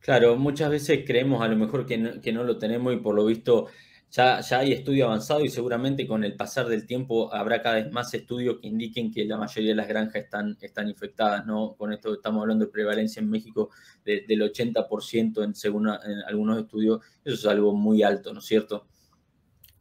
Claro, 0.02 0.36
muchas 0.36 0.72
veces 0.72 1.04
creemos 1.06 1.44
a 1.44 1.48
lo 1.48 1.56
mejor 1.56 1.86
que 1.86 1.98
no, 2.34 2.44
lo 2.44 2.58
tenemos 2.58 2.94
y 2.94 2.98
por 2.98 3.14
lo 3.14 3.26
visto 3.26 3.68
ya, 4.10 4.42
ya 4.42 4.60
hay 4.60 4.74
estudio 4.74 5.06
avanzado 5.06 5.46
y 5.46 5.50
seguramente 5.50 6.08
con 6.08 6.24
el 6.24 6.36
pasar 6.36 6.68
del 6.68 6.88
tiempo 6.88 7.34
habrá 7.34 7.62
cada 7.62 7.76
vez 7.76 7.92
más 7.92 8.12
estudios 8.14 8.58
que 8.60 8.68
indiquen 8.68 9.12
que 9.12 9.24
la 9.26 9.38
mayoría 9.38 9.70
de 9.70 9.76
las 9.76 9.88
granjas 9.88 10.24
están, 10.24 10.58
están 10.60 10.90
infectadas, 10.90 11.46
¿no? 11.46 11.76
Con 11.76 11.94
esto 11.94 12.16
estamos 12.16 12.42
hablando 12.42 12.66
de 12.66 12.72
prevalencia 12.72 13.22
en 13.22 13.30
México 13.30 13.70
del 14.04 14.42
80% 14.42 15.44
en, 15.44 15.54
según 15.54 15.88
en 15.88 16.20
algunos 16.28 16.58
estudios, 16.58 17.00
eso 17.24 17.36
es 17.36 17.46
algo 17.46 17.74
muy 17.74 18.02
alto, 18.02 18.34
¿no 18.34 18.40
es 18.40 18.46
cierto? 18.46 18.88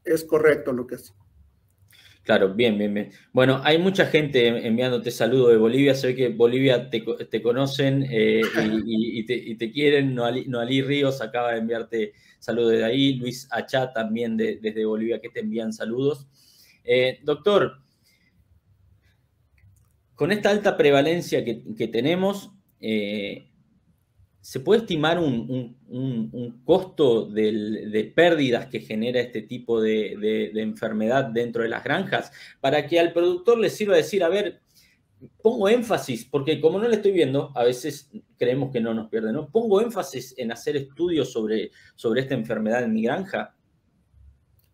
Es 0.05 0.25
correcto, 0.25 0.73
Lucas. 0.73 1.15
Claro, 2.31 2.55
bien, 2.55 2.79
bien, 2.79 2.95
bien. 2.95 3.11
Bueno, 3.33 3.61
hay 3.65 3.77
mucha 3.77 4.07
gente 4.07 4.47
enviándote 4.65 5.11
saludos 5.11 5.51
de 5.51 5.57
Bolivia. 5.57 5.97
Sé 5.97 6.15
que 6.15 6.29
Bolivia 6.29 6.89
te, 6.89 7.03
conocen 7.43 8.07
eh, 8.09 8.43
y, 8.87 9.57
te, 9.57 9.73
quieren. 9.73 10.15
Noalí, 10.15 10.81
Ríos 10.81 11.21
acaba 11.23 11.51
de 11.51 11.59
enviarte 11.59 12.13
saludos 12.39 12.71
de 12.71 12.85
ahí. 12.85 13.15
Luis 13.15 13.49
Achá 13.51 13.93
también 13.93 14.37
desde 14.37 14.85
Bolivia 14.85 15.21
que 15.21 15.31
te 15.31 15.41
envían 15.41 15.73
saludos. 15.73 16.29
Eh, 16.85 17.19
doctor, 17.25 17.83
con 20.15 20.31
esta 20.31 20.51
alta 20.51 20.77
prevalencia 20.77 21.45
que, 21.45 21.89
tenemos, 21.89 22.53
eh, 22.81 23.50
¿se 24.41 24.61
puede 24.61 24.81
estimar 24.81 25.19
un, 25.19 26.61
costo 26.65 27.27
de 27.27 28.13
pérdidas 28.15 28.67
que 28.67 28.81
genera 28.81 29.21
este 29.21 29.43
tipo 29.43 29.81
de, 29.81 30.51
enfermedad 30.55 31.25
dentro 31.27 31.63
de 31.63 31.69
las 31.69 31.85
granjas? 31.85 32.33
Para 32.61 32.87
que 32.87 32.99
al 32.99 33.13
productor 33.13 33.59
le 33.59 33.71
sirva 33.71 33.97
decir, 33.97 34.25
a 34.25 34.29
ver, 34.29 34.61
pongo 35.43 35.69
énfasis, 35.69 36.25
porque 36.25 36.61
como 36.61 36.79
no 36.79 36.89
le 36.89 36.97
estoy 36.97 37.13
viendo, 37.13 37.53
a 37.55 37.65
veces 37.65 38.11
creemos 38.39 38.73
que 38.73 38.81
no 38.81 38.95
nos 38.95 39.09
pierde, 39.09 39.33
¿no? 39.33 39.51
Pongo 39.51 39.81
énfasis 39.81 40.35
en 40.39 40.53
hacer 40.53 40.77
estudios 40.77 41.31
sobre, 41.33 41.71
sobre 41.95 42.23
esta 42.23 42.35
enfermedad 42.35 42.83
en 42.85 42.95
mi 42.95 43.03
granja. 43.03 43.55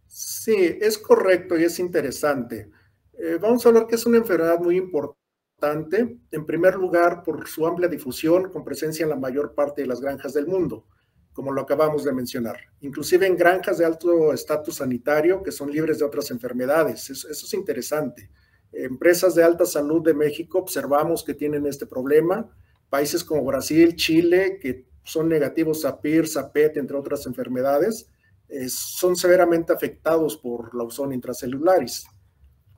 Sí, 0.07 0.55
es 0.81 0.97
correcto 0.99 1.59
y 1.59 1.65
es 1.65 1.79
interesante. 1.81 2.71
Eh, 3.19 3.39
vamos 3.41 3.65
a 3.65 3.71
hablar 3.71 3.87
que 3.87 3.97
es 3.97 4.07
una 4.07 4.19
enfermedad 4.19 4.61
muy 4.61 4.77
importante, 4.77 5.26
en 5.63 6.47
primer 6.47 6.75
lugar 6.75 7.23
por 7.23 7.49
su 7.49 7.67
amplia 7.67 7.89
difusión 7.89 8.51
con 8.51 8.65
presencia 8.65 9.05
en 9.05 9.11
la 9.11 9.17
mayor 9.17 9.55
parte 9.55 9.83
de 9.83 9.89
las 9.89 10.01
granjas 10.01 10.35
del 10.35 10.47
mundo, 10.47 10.87
como 11.33 11.53
lo 11.53 11.63
acabamos 11.63 12.05
de 12.05 12.13
mencionar, 12.13 12.57
inclusive 12.81 13.27
en 13.27 13.37
granjas 13.37 13.79
de 13.79 13.85
alto 13.85 14.33
estatus 14.33 14.77
sanitario 14.77 15.43
que 15.43 15.53
son 15.53 15.71
libres 15.71 15.99
de 15.99 16.05
otras 16.05 16.31
enfermedades. 16.31 17.11
eso 17.11 17.29
es 17.29 17.55
interesante 17.55 18.31
empresas 18.77 19.35
de 19.35 19.43
alta 19.43 19.65
salud 19.65 20.03
de 20.03 20.15
México 20.15 20.59
observamos 20.59 21.25
que 21.25 21.35
tienen 21.35 21.67
este 21.67 21.87
problema. 21.87 22.49
Países 22.89 23.25
como 23.25 23.45
Brasil, 23.45 23.97
Chile, 23.97 24.59
que 24.61 24.87
son 25.03 25.29
negativos 25.29 25.85
a 25.85 26.01
PIRS, 26.01 26.37
a 26.37 26.51
entre 26.55 26.97
otras 26.97 27.27
enfermedades, 27.27 28.09
eh, 28.49 28.69
son 28.69 29.17
severamente 29.17 29.73
afectados 29.73 30.37
por 30.37 30.75
la 30.75 30.85
ozona 30.85 31.15
intracelularis. 31.15 32.07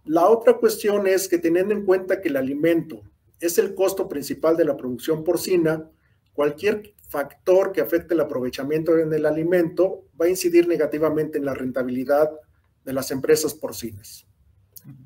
La 0.08 0.26
otra 0.26 0.56
cuestión 0.56 1.06
es 1.06 1.28
que 1.28 1.36
teniendo 1.36 1.74
en 1.74 1.84
cuenta 1.84 2.22
que 2.22 2.30
el 2.30 2.38
alimento 2.38 3.02
es 3.40 3.58
el 3.58 3.74
costo 3.74 4.08
principal 4.08 4.56
de 4.56 4.64
la 4.64 4.74
producción 4.74 5.22
porcina, 5.22 5.86
cualquier 6.32 6.94
factor 7.10 7.72
que 7.72 7.82
afecte 7.82 8.14
el 8.14 8.20
aprovechamiento 8.20 8.96
en 8.96 9.12
el 9.12 9.26
alimento 9.26 10.06
va 10.18 10.24
a 10.24 10.30
incidir 10.30 10.66
negativamente 10.66 11.36
en 11.36 11.44
la 11.44 11.52
rentabilidad 11.52 12.30
de 12.86 12.92
las 12.94 13.10
empresas 13.10 13.52
porcinas. 13.52 14.26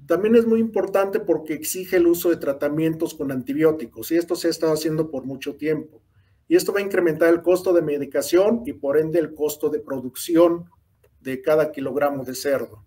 También 0.07 0.37
es 0.37 0.47
muy 0.47 0.61
importante 0.61 1.19
porque 1.19 1.55
exige 1.55 1.97
el 1.97 2.07
uso 2.07 2.31
de 2.31 2.37
tratamientos 2.37 3.15
con 3.15 3.33
antibióticos 3.33 4.13
y 4.13 4.17
esto 4.19 4.37
se 4.37 4.47
ha 4.47 4.51
estado 4.51 4.73
haciendo 4.73 5.11
por 5.11 5.25
mucho 5.25 5.57
tiempo. 5.57 6.01
Y 6.47 6.55
esto 6.55 6.73
va 6.73 6.79
a 6.79 6.85
incrementar 6.85 7.29
el 7.29 7.43
costo 7.43 7.73
de 7.73 7.83
medicación 7.83 8.63
y 8.67 8.75
por 8.75 8.97
ende 8.97 9.19
el 9.19 9.35
costo 9.35 9.69
de 9.69 9.81
producción 9.81 10.71
de 11.19 11.43
cada 11.43 11.73
kilogramo 11.73 12.25
de 12.25 12.37
cerdo. 12.37 12.85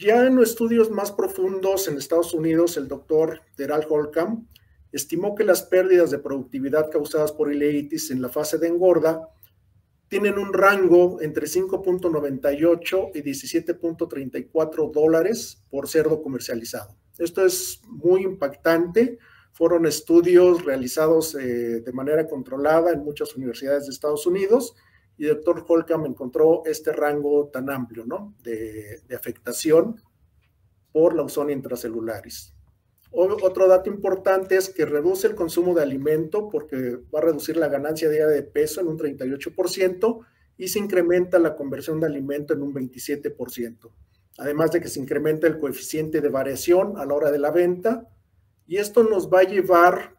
Ya 0.00 0.26
en 0.26 0.38
estudios 0.38 0.90
más 0.90 1.12
profundos 1.12 1.86
en 1.86 1.98
Estados 1.98 2.32
Unidos, 2.32 2.78
el 2.78 2.88
doctor 2.88 3.42
Deral 3.58 3.86
Holcomb 3.86 4.46
estimó 4.92 5.34
que 5.34 5.44
las 5.44 5.62
pérdidas 5.62 6.10
de 6.10 6.18
productividad 6.18 6.90
causadas 6.90 7.32
por 7.32 7.52
ileitis 7.52 8.10
en 8.10 8.22
la 8.22 8.30
fase 8.30 8.56
de 8.56 8.68
engorda 8.68 9.28
tienen 10.08 10.38
un 10.38 10.54
rango 10.54 11.20
entre 11.20 11.46
5.98 11.46 13.10
y 13.12 13.20
17.34 13.20 14.90
dólares 14.90 15.62
por 15.68 15.86
cerdo 15.86 16.22
comercializado. 16.22 16.96
Esto 17.18 17.44
es 17.44 17.82
muy 17.86 18.22
impactante. 18.22 19.18
Fueron 19.52 19.84
estudios 19.84 20.64
realizados 20.64 21.34
eh, 21.34 21.82
de 21.82 21.92
manera 21.92 22.26
controlada 22.26 22.90
en 22.90 23.04
muchas 23.04 23.36
universidades 23.36 23.84
de 23.84 23.92
Estados 23.92 24.26
Unidos 24.26 24.74
y 25.20 25.26
doctor 25.26 25.62
Holcomb 25.68 26.06
encontró 26.06 26.62
este 26.64 26.92
rango 26.92 27.50
tan 27.52 27.68
amplio 27.68 28.06
¿no? 28.06 28.34
de, 28.42 29.02
de 29.06 29.14
afectación 29.14 30.00
por 30.92 31.14
la 31.14 31.24
ozona 31.24 31.52
intracelularis. 31.52 32.54
Otro 33.10 33.68
dato 33.68 33.90
importante 33.90 34.56
es 34.56 34.70
que 34.70 34.86
reduce 34.86 35.26
el 35.26 35.34
consumo 35.34 35.74
de 35.74 35.82
alimento 35.82 36.48
porque 36.48 37.00
va 37.14 37.18
a 37.18 37.24
reducir 37.24 37.58
la 37.58 37.68
ganancia 37.68 38.08
diaria 38.08 38.28
de 38.28 38.42
peso 38.42 38.80
en 38.80 38.88
un 38.88 38.98
38% 38.98 40.24
y 40.56 40.68
se 40.68 40.78
incrementa 40.78 41.38
la 41.38 41.54
conversión 41.54 42.00
de 42.00 42.06
alimento 42.06 42.54
en 42.54 42.62
un 42.62 42.72
27%. 42.72 43.90
Además 44.38 44.72
de 44.72 44.80
que 44.80 44.88
se 44.88 45.00
incrementa 45.00 45.46
el 45.46 45.58
coeficiente 45.58 46.22
de 46.22 46.30
variación 46.30 46.96
a 46.96 47.04
la 47.04 47.12
hora 47.12 47.30
de 47.30 47.38
la 47.38 47.50
venta 47.50 48.08
y 48.66 48.78
esto 48.78 49.04
nos 49.04 49.30
va 49.30 49.40
a 49.40 49.44
llevar 49.44 50.16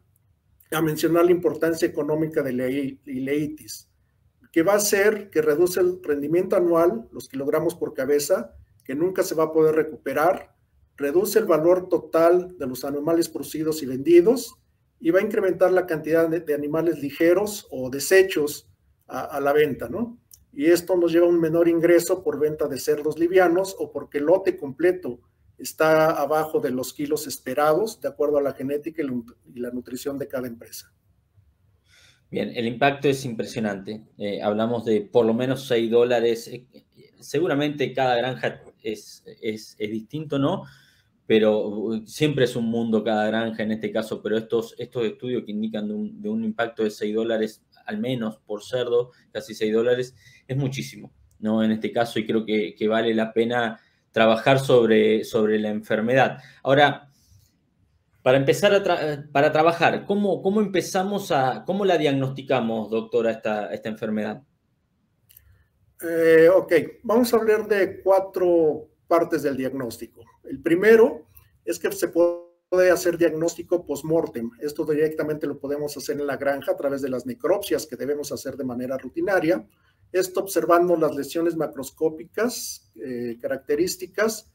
a 0.69 0.81
mencionar 0.83 1.25
la 1.25 1.31
importancia 1.31 1.87
económica 1.87 2.43
de 2.43 2.53
la 2.53 2.67
ileitis, 2.67 3.90
que 4.51 4.63
va 4.63 4.73
a 4.73 4.79
ser 4.79 5.29
que 5.29 5.41
reduce 5.41 5.79
el 5.79 6.01
rendimiento 6.03 6.55
anual, 6.55 7.07
los 7.11 7.29
kilogramos 7.29 7.75
por 7.75 7.93
cabeza, 7.93 8.55
que 8.83 8.95
nunca 8.95 9.23
se 9.23 9.35
va 9.35 9.45
a 9.45 9.53
poder 9.53 9.75
recuperar 9.75 10.51
reduce 11.01 11.39
el 11.39 11.45
valor 11.45 11.89
total 11.89 12.57
de 12.57 12.67
los 12.67 12.85
animales 12.85 13.27
producidos 13.27 13.81
y 13.81 13.87
vendidos 13.87 14.55
y 14.99 15.09
va 15.09 15.19
a 15.19 15.23
incrementar 15.23 15.71
la 15.71 15.87
cantidad 15.87 16.29
de, 16.29 16.53
animales 16.53 16.99
ligeros 16.99 17.67
o 17.71 17.89
desechos 17.89 18.69
a, 19.07 19.41
la 19.41 19.51
venta, 19.51 19.89
¿no? 19.89 20.17
Y 20.53 20.67
esto 20.67 20.95
nos 20.95 21.11
lleva 21.11 21.25
a 21.25 21.29
un 21.29 21.39
menor 21.39 21.67
ingreso 21.67 22.23
por 22.23 22.39
venta 22.39 22.67
de 22.67 22.79
cerdos 22.79 23.17
livianos 23.17 23.75
o 23.77 23.91
porque 23.91 24.19
el 24.19 24.25
lote 24.25 24.57
completo 24.57 25.19
está 25.57 26.11
abajo 26.11 26.59
de 26.59 26.71
los 26.71 26.93
kilos 26.93 27.27
esperados, 27.27 27.99
de 27.99 28.07
acuerdo 28.07 28.37
a 28.37 28.41
la 28.41 28.53
genética 28.53 29.01
y 29.01 29.59
la 29.59 29.71
nutrición 29.71 30.17
de 30.17 30.27
cada 30.27 30.47
empresa. 30.47 30.93
Bien, 32.31 32.51
el 32.55 32.65
impacto 32.65 33.09
es 33.09 33.25
impresionante. 33.25 34.01
Eh, 34.17 34.41
hablamos 34.41 34.85
de 34.85 35.01
por 35.01 35.25
lo 35.25 35.33
menos 35.33 35.67
6 35.67 35.91
dólares. 35.91 36.47
Eh, 36.47 36.65
seguramente 37.19 37.93
cada 37.93 38.15
granja 38.15 38.63
es, 38.81 39.23
es, 39.41 39.75
es 39.77 39.91
distinto, 39.91 40.39
¿no? 40.39 40.63
pero 41.31 41.65
uh, 41.65 42.05
siempre 42.07 42.43
es 42.43 42.57
un 42.57 42.65
mundo 42.65 43.05
cada 43.05 43.25
granja 43.27 43.63
en 43.63 43.71
este 43.71 43.89
caso, 43.89 44.21
pero 44.21 44.37
estos, 44.37 44.75
estos 44.77 45.05
estudios 45.05 45.43
que 45.45 45.51
indican 45.51 45.87
de 45.87 46.29
un, 46.29 46.43
impacto 46.43 46.83
de 46.83 46.89
6 46.89 47.15
dólares 47.15 47.63
al 47.85 47.99
menos 47.99 48.39
por 48.39 48.65
cerdo, 48.65 49.11
casi 49.31 49.53
6 49.53 49.71
dólares, 49.71 50.13
es 50.45 50.57
muchísimo, 50.57 51.13
¿no? 51.39 51.63
En 51.63 51.71
este 51.71 51.93
caso, 51.93 52.19
y 52.19 52.25
creo 52.25 52.45
que, 52.45 52.75
vale 52.89 53.13
la 53.13 53.31
pena 53.31 53.79
trabajar 54.11 54.59
sobre, 54.59 55.23
sobre 55.23 55.57
la 55.57 55.69
enfermedad. 55.69 56.39
Ahora, 56.63 57.10
para 58.21 58.37
empezar 58.37 58.73
a 58.73 59.25
para 59.31 59.51
trabajar, 59.51 60.05
¿cómo, 60.05 60.41
¿cómo, 60.41 60.61
empezamos 60.61 61.31
a, 61.31 61.63
cómo 61.65 61.85
la 61.85 61.97
diagnosticamos, 61.97 62.89
doctora, 62.89 63.31
esta, 63.31 63.73
esta 63.73 63.89
enfermedad? 63.89 64.43
Eh, 66.01 66.49
ok, 66.49 66.73
vamos 67.03 67.33
a 67.33 67.37
hablar 67.37 67.67
de 67.67 68.01
cuatro 68.01 68.89
partes 69.07 69.43
del 69.43 69.57
diagnóstico. 69.57 70.23
El 70.43 70.61
primero 70.61 71.27
es 71.65 71.77
que 71.77 71.91
se 71.91 72.07
puede 72.09 72.91
hacer 72.91 73.17
diagnóstico 73.17 73.85
post-mortem. 73.85 74.49
Esto 74.59 74.85
directamente 74.85 75.47
lo 75.47 75.59
podemos 75.59 75.95
hacer 75.97 76.19
en 76.19 76.27
la 76.27 76.37
granja 76.37 76.71
a 76.71 76.77
través 76.77 77.01
de 77.01 77.09
las 77.09 77.25
necropsias 77.25 77.85
que 77.85 77.95
debemos 77.95 78.31
hacer 78.31 78.55
de 78.55 78.63
manera 78.63 78.97
rutinaria. 78.97 79.67
Esto 80.11 80.41
observando 80.41 80.95
las 80.95 81.15
lesiones 81.15 81.55
macroscópicas 81.55 82.91
eh, 82.95 83.37
características 83.39 84.51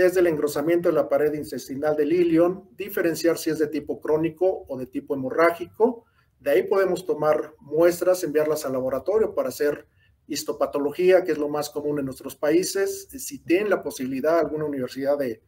desde 0.00 0.20
el 0.20 0.28
engrosamiento 0.28 0.88
de 0.88 0.94
la 0.94 1.08
pared 1.08 1.32
intestinal 1.34 1.94
del 1.94 2.12
ilion, 2.12 2.68
diferenciar 2.76 3.36
si 3.36 3.50
es 3.50 3.58
de 3.58 3.66
tipo 3.66 4.00
crónico 4.00 4.64
o 4.66 4.78
de 4.78 4.86
tipo 4.86 5.14
hemorrágico. 5.14 6.06
De 6.38 6.52
ahí 6.52 6.62
podemos 6.62 7.04
tomar 7.04 7.54
muestras, 7.60 8.24
enviarlas 8.24 8.64
al 8.64 8.72
laboratorio 8.72 9.34
para 9.34 9.50
hacer 9.50 9.86
histopatología, 10.26 11.22
que 11.22 11.32
es 11.32 11.38
lo 11.38 11.50
más 11.50 11.68
común 11.68 11.98
en 11.98 12.06
nuestros 12.06 12.34
países. 12.34 13.08
Si 13.10 13.40
tienen 13.40 13.68
la 13.68 13.82
posibilidad 13.82 14.38
alguna 14.38 14.64
universidad 14.64 15.18
de, 15.18 15.42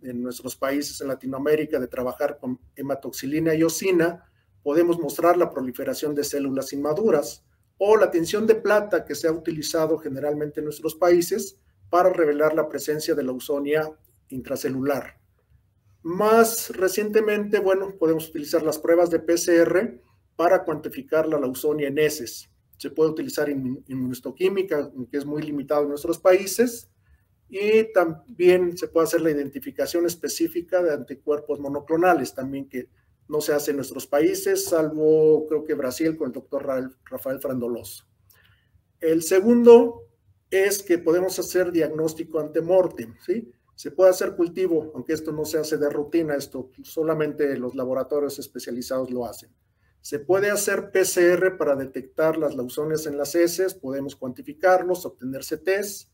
nuestros 0.00 0.54
países 0.54 1.00
en 1.00 1.08
Latinoamérica 1.08 1.80
de 1.80 1.88
trabajar 1.88 2.38
con 2.38 2.60
hematoxilina 2.76 3.54
y 3.56 3.64
osina, 3.64 4.30
podemos 4.62 4.98
mostrar 5.00 5.36
la 5.36 5.50
proliferación 5.50 6.14
de 6.14 6.22
células 6.22 6.72
inmaduras 6.72 7.44
o 7.78 7.96
la 7.96 8.08
tensión 8.08 8.46
de 8.46 8.54
plata 8.54 9.04
que 9.04 9.16
se 9.16 9.26
ha 9.26 9.32
utilizado 9.32 9.98
generalmente 9.98 10.60
en 10.60 10.66
nuestros 10.66 10.94
países 10.94 11.58
para 11.90 12.12
revelar 12.12 12.54
la 12.54 12.68
presencia 12.68 13.14
de 13.14 13.22
la 13.22 13.32
ausonia 13.32 13.90
intracelular. 14.28 15.18
Más 16.02 16.70
recientemente, 16.70 17.58
bueno, 17.58 17.96
podemos 17.98 18.28
utilizar 18.28 18.62
las 18.62 18.78
pruebas 18.78 19.10
de 19.10 19.20
PCR 19.20 20.00
para 20.36 20.64
cuantificar 20.64 21.26
la 21.26 21.38
lausonia 21.38 21.88
en 21.88 21.98
heces 21.98 22.50
se 22.78 22.90
puede 22.90 23.10
utilizar 23.10 23.48
inmunohistoquímica, 23.50 24.90
que 25.10 25.18
es 25.18 25.26
muy 25.26 25.42
limitado 25.42 25.82
en 25.82 25.88
nuestros 25.90 26.18
países, 26.18 26.88
y 27.48 27.92
también 27.92 28.78
se 28.78 28.88
puede 28.88 29.06
hacer 29.06 29.20
la 29.20 29.30
identificación 29.30 30.06
específica 30.06 30.82
de 30.82 30.94
anticuerpos 30.94 31.58
monoclonales, 31.58 32.34
también 32.34 32.68
que 32.68 32.88
no 33.28 33.40
se 33.40 33.52
hace 33.52 33.72
en 33.72 33.78
nuestros 33.78 34.06
países, 34.06 34.66
salvo 34.66 35.46
creo 35.48 35.64
que 35.64 35.74
Brasil 35.74 36.16
con 36.16 36.28
el 36.28 36.32
doctor 36.32 36.66
Rafael 37.04 37.40
Frandoloso. 37.40 38.04
El 39.00 39.22
segundo 39.22 40.07
es 40.50 40.82
que 40.82 40.98
podemos 40.98 41.38
hacer 41.38 41.72
diagnóstico 41.72 42.40
antemortem, 42.40 43.14
¿sí? 43.24 43.52
Se 43.74 43.90
puede 43.92 44.10
hacer 44.10 44.34
cultivo, 44.34 44.90
aunque 44.94 45.12
esto 45.12 45.30
no 45.30 45.44
se 45.44 45.58
hace 45.58 45.76
de 45.76 45.88
rutina, 45.88 46.34
esto 46.34 46.70
solamente 46.82 47.56
los 47.56 47.74
laboratorios 47.74 48.38
especializados 48.38 49.10
lo 49.10 49.24
hacen. 49.24 49.50
Se 50.00 50.18
puede 50.18 50.50
hacer 50.50 50.90
PCR 50.90 51.56
para 51.56 51.76
detectar 51.76 52.38
las 52.38 52.56
lausonias 52.56 53.06
en 53.06 53.18
las 53.18 53.34
heces, 53.34 53.74
podemos 53.74 54.16
cuantificarlos, 54.16 55.04
obtener 55.06 55.42
CTs. 55.42 56.10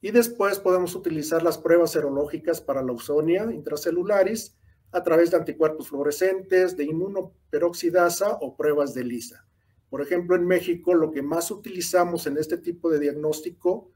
Y 0.00 0.10
después 0.10 0.58
podemos 0.58 0.94
utilizar 0.94 1.42
las 1.42 1.58
pruebas 1.58 1.92
serológicas 1.92 2.60
para 2.60 2.82
la 2.82 2.92
usonia 2.92 3.48
intracelularis 3.52 4.56
a 4.92 5.02
través 5.02 5.30
de 5.30 5.38
anticuerpos 5.38 5.88
fluorescentes, 5.88 6.76
de 6.76 6.84
inmunoperoxidasa 6.84 8.38
o 8.40 8.56
pruebas 8.56 8.94
de 8.94 9.02
ELISA. 9.02 9.46
Por 9.90 10.02
ejemplo, 10.02 10.36
en 10.36 10.46
México 10.46 10.94
lo 10.94 11.10
que 11.10 11.22
más 11.22 11.50
utilizamos 11.50 12.26
en 12.26 12.36
este 12.36 12.58
tipo 12.58 12.90
de 12.90 12.98
diagnóstico 12.98 13.90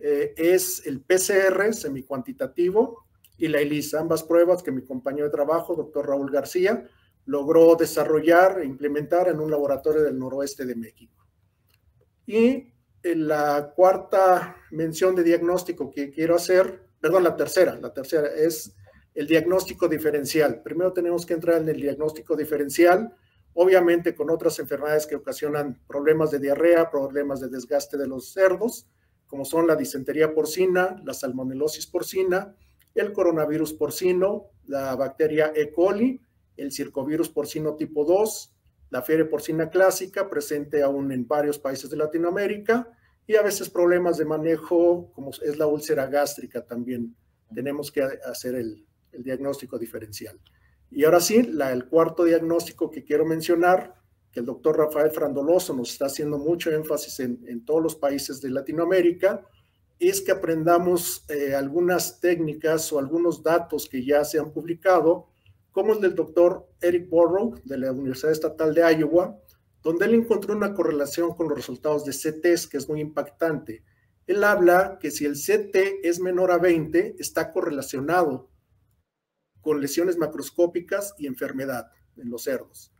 eh, 0.00 0.34
es 0.36 0.86
el 0.86 1.00
PCR 1.00 1.72
semicuantitativo 1.72 3.06
y 3.38 3.48
la 3.48 3.60
ELISA, 3.60 4.00
ambas 4.00 4.22
pruebas 4.22 4.62
que 4.62 4.72
mi 4.72 4.82
compañero 4.82 5.26
de 5.26 5.32
trabajo, 5.32 5.74
doctor 5.74 6.08
Raúl 6.08 6.30
García, 6.30 6.88
logró 7.26 7.74
desarrollar 7.76 8.60
e 8.60 8.64
implementar 8.64 9.28
en 9.28 9.40
un 9.40 9.50
laboratorio 9.50 10.02
del 10.02 10.18
noroeste 10.18 10.64
de 10.64 10.76
México. 10.76 11.26
Y 12.26 12.72
la 13.02 13.72
cuarta 13.74 14.56
mención 14.70 15.14
de 15.14 15.22
diagnóstico 15.22 15.90
que 15.90 16.10
quiero 16.10 16.34
hacer, 16.34 16.88
perdón, 17.00 17.24
la 17.24 17.36
tercera, 17.36 17.76
la 17.76 17.92
tercera 17.92 18.28
es 18.28 18.74
el 19.14 19.26
diagnóstico 19.26 19.88
diferencial. 19.88 20.62
Primero 20.62 20.92
tenemos 20.92 21.24
que 21.24 21.34
entrar 21.34 21.60
en 21.60 21.68
el 21.68 21.80
diagnóstico 21.80 22.36
diferencial, 22.36 23.14
obviamente 23.56 24.14
con 24.14 24.30
otras 24.30 24.58
enfermedades 24.58 25.06
que 25.06 25.16
ocasionan 25.16 25.80
problemas 25.88 26.30
de 26.30 26.38
diarrea, 26.38 26.90
problemas 26.90 27.40
de 27.40 27.48
desgaste 27.48 27.96
de 27.96 28.06
los 28.06 28.32
cerdos, 28.32 28.86
como 29.26 29.44
son 29.44 29.66
la 29.66 29.74
disentería 29.74 30.34
porcina, 30.34 31.02
la 31.04 31.14
salmonelosis 31.14 31.86
porcina, 31.86 32.54
el 32.94 33.12
coronavirus 33.12 33.72
porcino, 33.72 34.50
la 34.66 34.94
bacteria 34.94 35.52
E. 35.54 35.72
coli, 35.72 36.20
el 36.56 36.70
circovirus 36.70 37.30
porcino 37.30 37.74
tipo 37.74 38.04
2, 38.04 38.52
la 38.90 39.02
fiebre 39.02 39.24
porcina 39.24 39.68
clásica, 39.68 40.30
presente 40.30 40.82
aún 40.82 41.10
en 41.10 41.26
varios 41.26 41.58
países 41.58 41.90
de 41.90 41.96
Latinoamérica, 41.96 42.90
y 43.26 43.36
a 43.36 43.42
veces 43.42 43.68
problemas 43.68 44.18
de 44.18 44.24
manejo, 44.24 45.10
como 45.12 45.30
es 45.30 45.58
la 45.58 45.66
úlcera 45.66 46.06
gástrica 46.06 46.64
también. 46.64 47.16
Tenemos 47.52 47.90
que 47.90 48.02
hacer 48.02 48.54
el, 48.54 48.86
diagnóstico 49.18 49.78
diferencial. 49.78 50.38
Y 50.90 51.04
ahora 51.04 51.20
sí, 51.20 51.36
el 51.36 51.88
cuarto 51.88 52.24
diagnóstico 52.24 52.90
que 52.90 53.04
quiero 53.04 53.24
mencionar, 53.24 53.94
que 54.32 54.40
el 54.40 54.46
doctor 54.46 54.78
Rafael 54.78 55.10
Frandoloso 55.10 55.74
nos 55.74 55.92
está 55.92 56.06
haciendo 56.06 56.38
mucho 56.38 56.70
énfasis 56.70 57.20
en, 57.20 57.64
todos 57.64 57.82
los 57.82 57.96
países 57.96 58.40
de 58.40 58.50
Latinoamérica, 58.50 59.46
es 59.98 60.20
que 60.20 60.32
aprendamos 60.32 61.24
eh, 61.30 61.54
algunas 61.54 62.20
técnicas 62.20 62.92
o 62.92 62.98
algunos 62.98 63.42
datos 63.42 63.88
que 63.88 64.04
ya 64.04 64.24
se 64.24 64.38
han 64.38 64.52
publicado 64.52 65.28
como 65.72 65.94
el 65.94 66.00
del 66.00 66.14
doctor 66.14 66.68
Eric 66.80 67.08
Borrow 67.08 67.54
de 67.64 67.78
la 67.78 67.92
Universidad 67.92 68.32
Estatal 68.32 68.74
de 68.74 68.82
Iowa, 68.98 69.38
donde 69.82 70.06
él 70.06 70.14
encontró 70.14 70.54
una 70.54 70.74
correlación 70.74 71.34
con 71.34 71.48
los 71.48 71.56
resultados 71.56 72.04
de 72.04 72.12
CTs 72.12 72.66
que 72.66 72.78
es 72.78 72.88
muy 72.88 73.00
impactante. 73.00 73.84
Él 74.26 74.42
habla 74.42 74.98
que 75.00 75.10
si 75.10 75.24
el 75.24 75.34
CT 75.34 76.00
es 76.02 76.18
menor 76.18 76.50
a 76.50 76.58
20, 76.58 77.16
está 77.18 77.52
correlacionado 77.52 78.48
con 79.66 79.80
lesiones 79.80 80.16
macroscópicas 80.16 81.16
y 81.18 81.26
enfermedad 81.26 81.90
en 82.16 82.30
los 82.30 82.44
cerdos. 82.44 82.92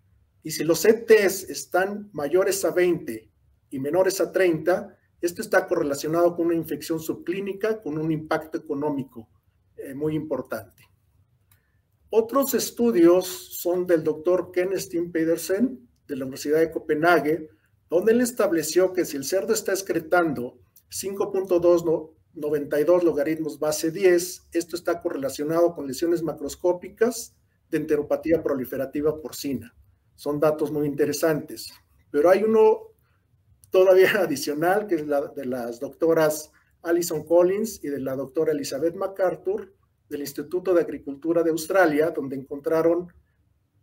Y 0.43 0.51
si 0.51 0.65
los 0.65 0.83
CTs 0.83 1.49
están 1.49 2.11
mayores 2.13 2.65
a 2.65 2.73
20 2.73 3.31
y 3.71 3.79
menores 3.79 4.21
a 4.21 4.33
30, 4.33 4.99
esto 5.21 5.43
está 5.43 5.69
correlacionado 5.69 6.35
con 6.35 6.47
una 6.47 6.57
infección 6.57 6.99
subclínica, 6.99 7.81
con 7.81 7.99
un 7.99 8.11
impacto 8.11 8.59
económico 8.59 9.29
eh, 9.77 9.95
muy 9.95 10.17
importante. 10.17 10.83
Otros 12.11 12.53
estudios 12.55 13.29
son 13.29 13.87
del 13.87 14.03
doctor 14.03 14.51
Kenneth 14.51 15.13
Pedersen 15.13 15.89
de 16.09 16.17
la 16.17 16.25
Universidad 16.25 16.59
de 16.59 16.73
Copenhague, 16.73 17.49
donde 17.89 18.11
él 18.11 18.23
estableció 18.23 18.93
que 18.93 19.05
si 19.05 19.17
el 19.17 19.23
cerdo 19.23 19.55
está 19.55 19.71
excretando 19.71 20.59
5.292 22.37 23.03
logaritmos 23.03 23.59
base 23.59 23.91
10, 23.91 24.49
esto 24.53 24.77
está 24.77 25.01
correlacionado 25.01 25.75
con 25.75 25.87
lesiones 25.87 26.23
macroscópicas 26.23 27.35
de 27.71 27.79
enteropatía 27.79 28.43
proliferativa 28.43 29.21
porcina. 29.21 29.75
Son 30.15 30.39
datos 30.39 30.71
muy 30.71 30.87
interesantes. 30.87 31.73
Pero 32.11 32.31
hay 32.31 32.43
uno 32.43 32.93
todavía 33.71 34.11
adicional, 34.21 34.87
que 34.87 34.97
es 34.97 35.07
la 35.07 35.29
de 35.29 35.47
las 35.47 35.81
doctoras 35.81 36.53
Alison 36.83 37.25
Collins 37.25 37.83
y 37.83 37.89
de 37.89 38.01
la 38.01 38.15
doctora 38.15 38.53
Elizabeth 38.53 38.95
MacArthur, 38.95 39.75
del 40.09 40.21
Instituto 40.21 40.73
de 40.73 40.83
Agricultura 40.83 41.43
de 41.43 41.51
Australia, 41.51 42.11
donde 42.11 42.37
encontraron 42.37 43.13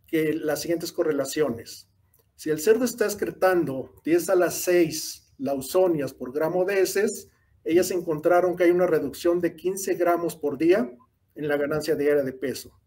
que 0.06 0.32
las 0.32 0.62
siguientes 0.62 0.90
correlaciones. 0.90 1.88
Si 2.34 2.50
el 2.50 2.60
cerdo 2.60 2.84
está 2.84 3.04
excretando 3.04 3.92
10 4.04 4.30
a 4.30 4.34
las 4.34 4.54
6 4.54 5.34
lausonias 5.38 6.14
por 6.14 6.32
gramo 6.32 6.64
de 6.64 6.80
heces, 6.80 7.28
ellas 7.64 7.90
encontraron 7.90 8.56
que 8.56 8.64
hay 8.64 8.70
una 8.70 8.86
reducción 8.86 9.40
de 9.40 9.56
15 9.56 9.94
gramos 9.94 10.36
por 10.36 10.58
día 10.58 10.96
en 11.34 11.48
la 11.48 11.56
ganancia 11.56 11.96
diaria 11.96 12.22
de 12.22 12.32
peso. 12.32 12.78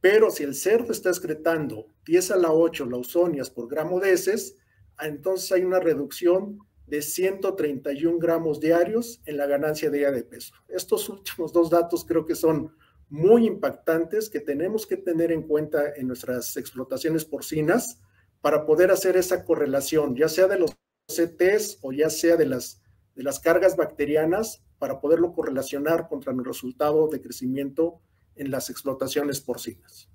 Pero 0.00 0.30
si 0.30 0.42
el 0.42 0.54
cerdo 0.54 0.92
está 0.92 1.08
excretando 1.08 1.86
10 2.04 2.32
a 2.32 2.36
la 2.36 2.52
8 2.52 2.86
lausonias 2.86 3.50
por 3.50 3.68
gramo 3.68 4.00
de 4.00 4.12
heces, 4.12 4.56
entonces 5.00 5.50
hay 5.52 5.64
una 5.64 5.80
reducción 5.80 6.58
de 6.86 7.02
131 7.02 8.18
gramos 8.18 8.60
diarios 8.60 9.20
en 9.26 9.36
la 9.36 9.46
ganancia 9.46 9.90
diaria 9.90 10.16
de 10.16 10.24
peso. 10.24 10.54
Estos 10.68 11.08
últimos 11.08 11.52
dos 11.52 11.70
datos 11.70 12.04
creo 12.04 12.24
que 12.24 12.34
son 12.34 12.72
muy 13.08 13.46
impactantes 13.46 14.28
que 14.30 14.40
tenemos 14.40 14.86
que 14.86 14.96
tener 14.96 15.32
en 15.32 15.42
cuenta 15.42 15.94
en 15.94 16.08
nuestras 16.08 16.56
explotaciones 16.56 17.24
porcinas 17.24 18.00
para 18.40 18.66
poder 18.66 18.90
hacer 18.90 19.16
esa 19.16 19.44
correlación, 19.44 20.16
ya 20.16 20.28
sea 20.28 20.46
de 20.46 20.58
los 20.58 20.76
CTs 21.08 21.78
o 21.82 21.92
ya 21.92 22.10
sea 22.10 22.36
de 22.36 22.46
las, 22.46 22.82
de 23.16 23.22
las 23.22 23.40
cargas 23.40 23.76
bacterianas, 23.76 24.62
para 24.78 25.00
poderlo 25.00 25.32
correlacionar 25.32 26.06
contra 26.08 26.32
el 26.32 26.44
resultado 26.44 27.08
de 27.08 27.20
crecimiento 27.20 28.00
en 28.36 28.50
las 28.50 28.70
explotaciones 28.70 29.40
porcinas. 29.40 30.10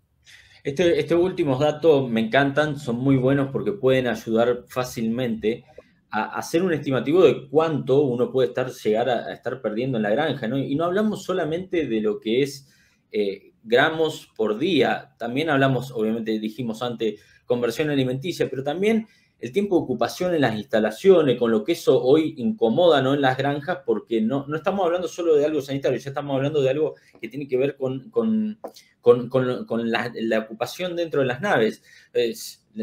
Este, 0.63 0.99
estos 0.99 1.19
últimos 1.19 1.59
datos 1.59 2.07
me 2.09 2.21
encantan, 2.21 2.77
son 2.77 2.97
muy 2.97 3.17
buenos 3.17 3.49
porque 3.51 3.71
pueden 3.71 4.07
ayudar 4.07 4.65
fácilmente 4.67 5.65
a 6.11 6.37
hacer 6.37 6.61
un 6.61 6.73
estimativo 6.73 7.23
de 7.23 7.49
cuánto 7.49 8.01
uno 8.01 8.31
puede 8.31 8.49
estar, 8.49 8.69
llegar 8.69 9.09
a, 9.09 9.33
estar 9.33 9.61
perdiendo 9.61 9.97
en 9.97 10.03
la 10.03 10.11
granja. 10.11 10.47
¿no? 10.47 10.59
Y 10.59 10.75
no 10.75 10.85
hablamos 10.85 11.23
solamente 11.23 11.87
de 11.87 12.01
lo 12.01 12.19
que 12.19 12.43
es 12.43 12.67
eh, 13.11 13.53
gramos 13.63 14.31
por 14.35 14.57
día, 14.57 15.15
también 15.17 15.49
hablamos, 15.49 15.91
obviamente 15.91 16.39
dijimos 16.39 16.81
antes, 16.81 17.21
conversión 17.45 17.89
alimenticia, 17.89 18.49
pero 18.49 18.63
también 18.63 19.07
el 19.41 19.51
tiempo 19.51 19.75
de 19.75 19.83
ocupación 19.83 20.35
en 20.35 20.41
las 20.41 20.55
instalaciones, 20.55 21.37
con 21.39 21.49
lo 21.49 21.63
que 21.63 21.71
eso 21.71 22.01
hoy 22.01 22.35
incomoda 22.37 23.01
¿no? 23.01 23.15
en 23.15 23.21
las 23.21 23.35
granjas, 23.35 23.79
porque 23.83 24.21
no, 24.21 24.45
no 24.47 24.55
estamos 24.55 24.85
hablando 24.85 25.07
solo 25.07 25.35
de 25.35 25.45
algo 25.45 25.61
sanitario, 25.61 25.97
ya 25.97 26.11
estamos 26.11 26.35
hablando 26.35 26.61
de 26.61 26.69
algo 26.69 26.95
que 27.19 27.27
tiene 27.27 27.47
que 27.47 27.57
ver 27.57 27.75
con, 27.75 28.11
con, 28.11 28.59
con, 29.01 29.91
la, 29.91 30.11
la, 30.13 30.39
ocupación 30.39 30.95
dentro 30.95 31.21
de 31.21 31.27
las 31.27 31.41
naves. 31.41 31.81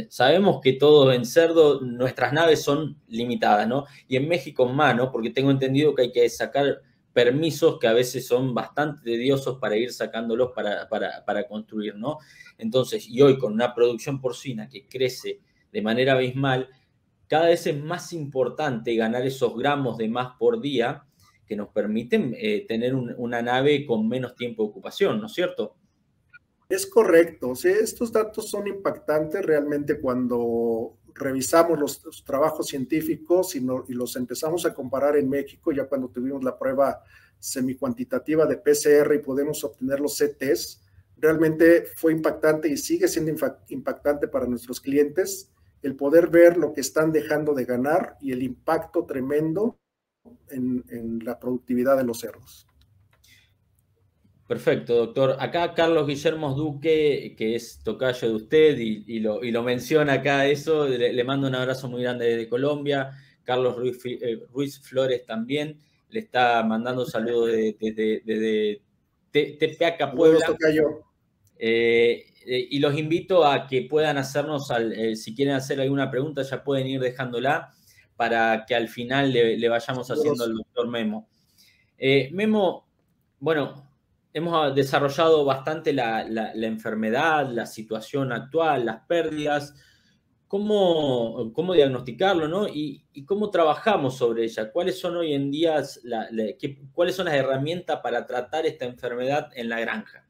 Sabemos 0.09 0.61
que 0.61 0.73
todo 0.73 1.13
en 1.13 1.25
cerdo, 1.25 1.81
nuestras 1.81 2.33
naves 2.33 2.61
son 2.61 3.01
limitadas, 3.07 3.69
¿no? 3.69 3.87
Y 4.09 4.17
en 4.17 4.29
México 4.29 4.67
más, 4.67 4.97
¿no? 4.97 5.13
Porque 5.13 5.31
tengo 5.31 5.53
entendido 5.53 5.95
que 5.95 6.03
hay 6.03 6.13
que 6.13 6.29
sacar 6.29 6.83
permisos 7.13 7.79
que 7.79 7.87
a 7.87 7.93
veces 7.93 8.27
son 8.27 8.53
bastante 8.53 9.13
tediosos 9.13 9.59
para 9.59 9.77
ir 9.77 9.93
sacándolos 9.93 10.51
para, 10.55 10.89
para, 10.89 11.25
para 11.25 11.47
construir, 11.47 11.95
¿no? 11.95 12.19
Entonces, 12.59 13.09
y 13.09 13.23
hoy 13.23 13.39
con 13.39 13.53
una 13.53 13.75
producción 13.75 14.21
porcina 14.21 14.69
que 14.69 14.87
crece 14.89 15.41
de 15.73 15.83
manera 15.83 16.15
abismal, 16.15 16.69
cada 17.29 17.47
vez 17.47 17.67
es 17.67 17.79
más 17.79 18.13
importante 18.13 18.97
ganar 18.97 19.27
esos 19.27 19.57
gramos 19.57 19.99
de 19.99 20.09
más 20.09 20.37
por 20.39 20.61
día 20.61 21.05
que 21.47 21.57
nos 21.57 21.69
permiten 21.69 22.35
eh, 22.37 22.67
tener 22.67 22.95
una 22.95 23.43
nave 23.43 23.87
con 23.87 24.09
menos 24.09 24.35
tiempo 24.35 24.63
de 24.63 24.71
ocupación, 24.71 25.21
¿no 25.21 25.27
es 25.27 25.33
cierto? 25.33 25.77
Es 26.69 26.87
correcto, 26.87 27.55
estos 27.65 28.13
datos 28.13 28.51
son 28.51 28.67
impactantes 28.67 29.45
realmente 29.45 29.99
cuando 29.99 30.99
revisamos 31.15 31.79
los, 31.79 32.25
trabajos 32.25 32.67
científicos 32.69 33.57
y, 33.57 33.67
y, 33.89 33.95
los 33.95 34.17
empezamos 34.17 34.67
a 34.67 34.75
comparar 34.75 35.17
en 35.17 35.29
México, 35.29 35.73
ya 35.73 35.87
cuando 35.87 36.09
tuvimos 36.09 36.45
la 36.45 36.59
prueba 36.59 37.03
semicuantitativa 37.39 38.45
de 38.47 38.59
PCR 38.59 39.15
y 39.15 39.19
podemos 39.19 39.65
obtener 39.65 40.01
los 40.01 40.19
CTs, 40.19 40.83
realmente 41.17 41.85
fue 41.97 42.13
impactante 42.13 42.69
y 42.69 42.77
sigue 42.77 43.09
siendo 43.09 43.33
impactante 43.69 44.29
para 44.29 44.47
nuestros 44.47 44.81
clientes 44.81 45.51
el 45.83 45.97
poder 45.97 46.29
ver 46.29 46.57
lo 46.57 46.73
que 46.73 46.81
están 46.81 47.13
dejando 47.13 47.55
de 47.55 47.65
ganar 47.65 48.17
y 48.21 48.33
el 48.33 48.43
impacto 48.43 49.05
tremendo 49.05 49.79
en, 50.51 50.85
en 50.91 51.25
la 51.25 51.39
productividad 51.39 51.97
de 51.97 52.05
los 52.05 52.21
cerdos. 52.21 52.69
Perfecto, 54.49 54.95
doctor. 54.95 55.37
Acá 55.41 55.75
Carlos 55.75 56.07
Guillermo 56.07 56.55
Duque, 56.55 57.35
que 57.37 57.55
es 57.55 57.83
tocayo 57.85 58.31
de 58.31 58.35
usted 58.35 58.79
y, 58.79 59.21
lo, 59.21 59.63
menciona 59.63 60.15
acá 60.15 60.47
eso, 60.47 60.89
le, 60.89 61.23
mando 61.23 61.49
un 61.49 61.55
abrazo 61.55 61.87
muy 61.87 62.03
grande 62.03 62.25
desde 62.25 62.49
Colombia. 62.49 63.11
Carlos 63.45 63.77
Ruiz, 63.77 63.99
eh, 64.07 64.41
Flores 64.83 65.27
también 65.27 65.79
le 66.09 66.21
está 66.21 66.63
mandando 66.65 67.05
saludos 67.05 67.51
desde, 67.53 68.23
desde, 68.25 68.81
Tepeaca, 69.31 70.13
Puebla. 70.13 70.57
Eh, 71.59 72.28
eh, 72.49 72.69
y 72.71 72.79
los 72.79 72.97
invito 72.97 73.45
a 73.45 73.67
que 73.67 73.83
puedan 73.83 74.19
hacernos, 74.19 74.69
si 75.15 75.35
quieren 75.35 75.55
hacer 75.55 75.81
alguna 75.81 76.11
pregunta, 76.11 76.43
ya 76.43 76.65
pueden 76.65 76.87
ir 76.87 77.01
dejándola 77.01 77.73
para 78.17 78.65
que 78.67 78.75
al 78.75 78.89
final 78.89 79.33
le, 79.33 79.57
le 79.57 79.69
vayamos 79.69 80.11
haciendo 80.11 80.45
al 80.45 80.55
doctor 80.55 80.89
Memo. 80.89 81.29
Eh, 81.99 82.31
Memo, 82.33 82.87
bueno, 83.41 83.91
hemos 84.33 84.75
desarrollado 84.75 85.45
bastante 85.45 85.93
la, 85.93 86.53
enfermedad, 86.55 87.51
la 87.51 87.67
situación 87.67 88.33
actual, 88.33 88.87
las 88.87 89.01
pérdidas, 89.07 89.75
cómo, 90.47 91.53
cómo 91.53 91.75
diagnosticarlo, 91.75 92.47
¿no? 92.47 92.69
Y, 92.69 93.05
cómo 93.27 93.51
trabajamos 93.51 94.17
sobre 94.17 94.45
ella. 94.45 94.71
¿Cuáles 94.71 94.99
son 94.99 95.17
hoy 95.17 95.35
en 95.35 95.51
día, 95.51 95.83
cuáles 96.93 97.17
son 97.17 97.27
las 97.27 97.35
herramientas 97.35 97.99
para 98.01 98.25
tratar 98.27 98.65
esta 98.65 98.85
enfermedad 98.85 99.51
en 99.55 99.69
la 99.69 99.81
granja? 99.81 100.28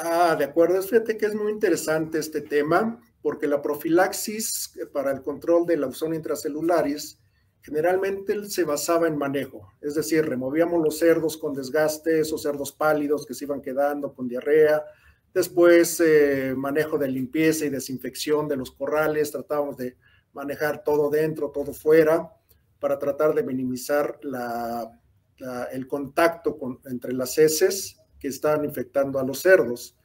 Ah, 0.00 0.36
de 0.38 0.44
acuerdo. 0.44 0.80
Fíjate 0.80 1.16
que 1.16 1.26
es 1.26 1.34
muy 1.34 1.50
interesante 1.50 2.20
este 2.20 2.40
tema, 2.40 3.00
porque 3.20 3.48
la 3.48 3.60
profilaxis 3.60 4.78
para 4.92 5.10
el 5.10 5.22
control 5.22 5.66
de 5.66 5.76
la 5.76 5.88
ozona 5.88 6.14
intracelulares 6.14 7.18
generalmente 7.60 8.48
se 8.48 8.62
basaba 8.62 9.08
en 9.08 9.18
manejo, 9.18 9.72
es 9.80 9.96
decir, 9.96 10.24
removíamos 10.24 10.80
los 10.82 10.98
cerdos 10.98 11.36
con 11.36 11.52
desgaste, 11.52 12.20
esos 12.20 12.42
cerdos 12.42 12.72
pálidos 12.72 13.26
que 13.26 13.34
se 13.34 13.44
iban 13.44 13.60
quedando 13.60 14.14
con 14.14 14.28
diarrea, 14.28 14.84
después 15.34 16.00
eh, 16.00 16.54
manejo 16.56 16.96
de 16.96 17.08
limpieza 17.08 17.66
y 17.66 17.68
desinfección 17.68 18.48
de 18.48 18.56
los 18.56 18.70
corrales, 18.70 19.32
tratábamos 19.32 19.76
de 19.76 19.96
manejar 20.32 20.84
todo 20.84 21.10
dentro, 21.10 21.50
todo 21.50 21.74
fuera, 21.74 22.32
para 22.78 22.98
tratar 22.98 23.34
de 23.34 23.42
minimizar 23.42 24.18
el 25.72 25.88
contacto 25.88 26.56
entre 26.86 27.12
las 27.12 27.36
heces 27.36 27.97
que 28.18 28.28
estaban 28.28 28.64
infectando 28.64 29.18
a 29.18 29.24
los 29.24 29.40
cerdos. 29.40 29.96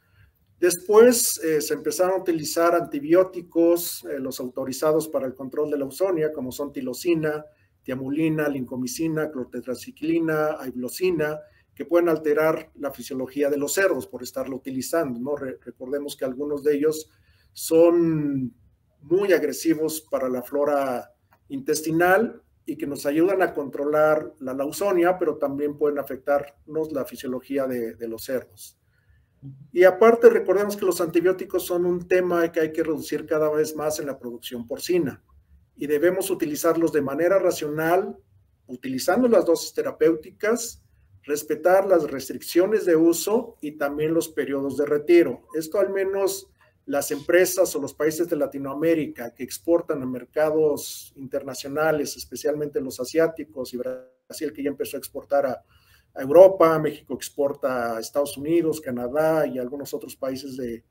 Después 0.60 1.38
eh, 1.44 1.60
se 1.60 1.74
empezaron 1.74 2.14
a 2.14 2.22
utilizar 2.22 2.74
antibióticos, 2.74 4.04
eh, 4.04 4.18
los 4.18 4.40
autorizados 4.40 5.08
para 5.08 5.26
el 5.26 5.34
control 5.34 5.70
de 5.70 5.78
la 5.78 5.84
ausonia, 5.84 6.32
como 6.32 6.52
son 6.52 6.72
tilosina, 6.72 7.44
tiamulina, 7.82 8.48
lincomicina, 8.48 9.30
clotetraciclina, 9.30 10.60
aiblosina, 10.60 11.40
que 11.74 11.84
pueden 11.84 12.08
alterar 12.08 12.70
la 12.76 12.92
fisiología 12.92 13.50
de 13.50 13.58
los 13.58 13.74
cerdos 13.74 14.06
por 14.06 14.22
estarlo 14.22 14.56
utilizando. 14.56 15.18
¿no? 15.18 15.36
recordemos 15.36 16.16
que 16.16 16.24
algunos 16.24 16.62
de 16.62 16.76
ellos 16.76 17.10
son 17.52 18.54
muy 19.02 19.32
agresivos 19.32 20.00
para 20.00 20.28
la 20.28 20.42
flora 20.42 21.12
intestinal 21.48 22.43
y 22.66 22.76
que 22.76 22.86
nos 22.86 23.06
ayudan 23.06 23.42
a 23.42 23.52
controlar 23.52 24.32
la 24.40 24.54
lausonia, 24.54 25.18
pero 25.18 25.36
también 25.36 25.76
pueden 25.76 25.98
afectarnos 25.98 26.92
la 26.92 27.04
fisiología 27.04 27.66
de 27.66 28.08
los 28.08 28.24
cerdos. 28.24 28.78
Y 29.72 29.84
aparte, 29.84 30.30
recordemos 30.30 30.76
que 30.76 30.86
los 30.86 31.00
antibióticos 31.00 31.66
son 31.66 31.84
un 31.84 32.08
tema 32.08 32.50
que 32.50 32.60
hay 32.60 32.72
que 32.72 32.82
reducir 32.82 33.26
cada 33.26 33.50
vez 33.50 33.76
más 33.76 34.00
en 34.00 34.06
la 34.06 34.18
producción 34.18 34.66
porcina 34.66 35.22
y 35.76 35.86
debemos 35.86 36.30
utilizarlos 36.30 36.92
de 36.92 37.02
manera 37.02 37.38
racional, 37.38 38.16
utilizando 38.66 39.28
las 39.28 39.44
dosis 39.44 39.74
terapéuticas, 39.74 40.82
respetar 41.24 41.86
las 41.86 42.10
restricciones 42.10 42.84
de 42.84 42.96
uso 42.96 43.56
y 43.60 43.72
también 43.72 44.14
los 44.14 44.28
periodos 44.28 44.76
de 44.76 44.86
retiro. 44.86 45.46
Esto 45.54 45.78
al 45.78 45.90
menos 45.90 46.50
las 46.86 47.10
empresas 47.10 47.74
o 47.74 47.80
los 47.80 47.94
países 47.94 48.28
de 48.28 48.36
Latinoamérica 48.36 49.34
que 49.34 49.42
exportan 49.42 50.02
a 50.02 50.06
mercados 50.06 51.12
internacionales, 51.16 52.16
especialmente 52.16 52.80
los 52.80 53.00
asiáticos 53.00 53.72
y 53.72 53.78
Brasil 53.78 54.52
que 54.52 54.62
ya 54.62 54.68
empezó 54.68 54.96
a 54.96 54.98
exportar 54.98 55.46
a, 55.46 55.64
Europa, 56.16 56.78
México 56.78 57.14
exporta 57.14 57.96
a 57.96 57.98
Estados 57.98 58.36
Unidos, 58.36 58.80
Canadá 58.80 59.48
y 59.48 59.58
algunos 59.58 59.92
otros 59.94 60.14
países 60.14 60.56
de 60.56 60.84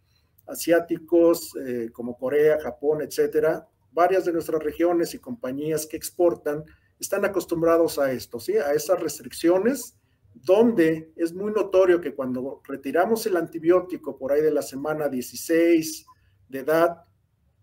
asiáticos 0.45 1.55
eh, 1.65 1.91
como 1.93 2.17
Corea, 2.17 2.59
Japón, 2.59 3.01
etcétera. 3.01 3.65
Varias 3.93 4.25
de 4.25 4.33
nuestras 4.33 4.61
regiones 4.61 5.13
y 5.13 5.19
compañías 5.19 5.85
que 5.85 5.95
exportan 5.95 6.65
están 6.99 7.23
acostumbrados 7.23 7.99
a 7.99 8.11
esto, 8.11 8.37
¿sí? 8.37 8.57
a 8.57 8.73
esas 8.73 8.99
restricciones, 8.99 9.95
donde 10.43 11.13
es 11.15 11.33
muy 11.33 11.51
notorio 11.51 12.01
que 12.01 12.13
cuando 12.13 12.61
retiramos 12.65 13.25
el 13.25 13.37
antibiótico 13.37 14.17
por 14.17 14.31
ahí 14.31 14.41
de 14.41 14.51
la 14.51 14.61
semana 14.61 15.07
16 15.07 16.05
de 16.49 16.59
edad, 16.59 17.03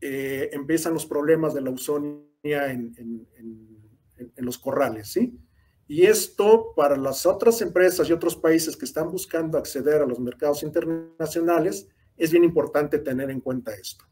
eh, 0.01 0.49
empiezan 0.53 0.95
los 0.95 1.07
problemas 1.07 1.55
de 1.55 1.61
la 1.61 1.71
ausonia 1.71 2.73
en, 2.73 2.95
en 4.37 4.45
los 4.45 4.59
corrales, 4.59 5.09
¿sí? 5.09 5.39
Y 5.87 6.07
esto 6.07 6.73
para 6.77 6.97
las 6.97 7.27
otras 7.27 7.61
empresas 7.63 8.09
y 8.09 8.13
otros 8.13 8.37
países 8.37 8.77
que 8.77 8.85
están 8.85 9.11
buscando 9.11 9.59
acceder 9.59 10.01
a 10.01 10.07
los 10.07 10.21
mercados 10.21 10.63
internacionales, 10.63 11.89
es 12.17 12.31
bien 12.31 12.45
importante 12.45 12.99
tener 12.99 13.31
en 13.31 13.41
cuenta 13.41 13.75
esto. 13.75 14.05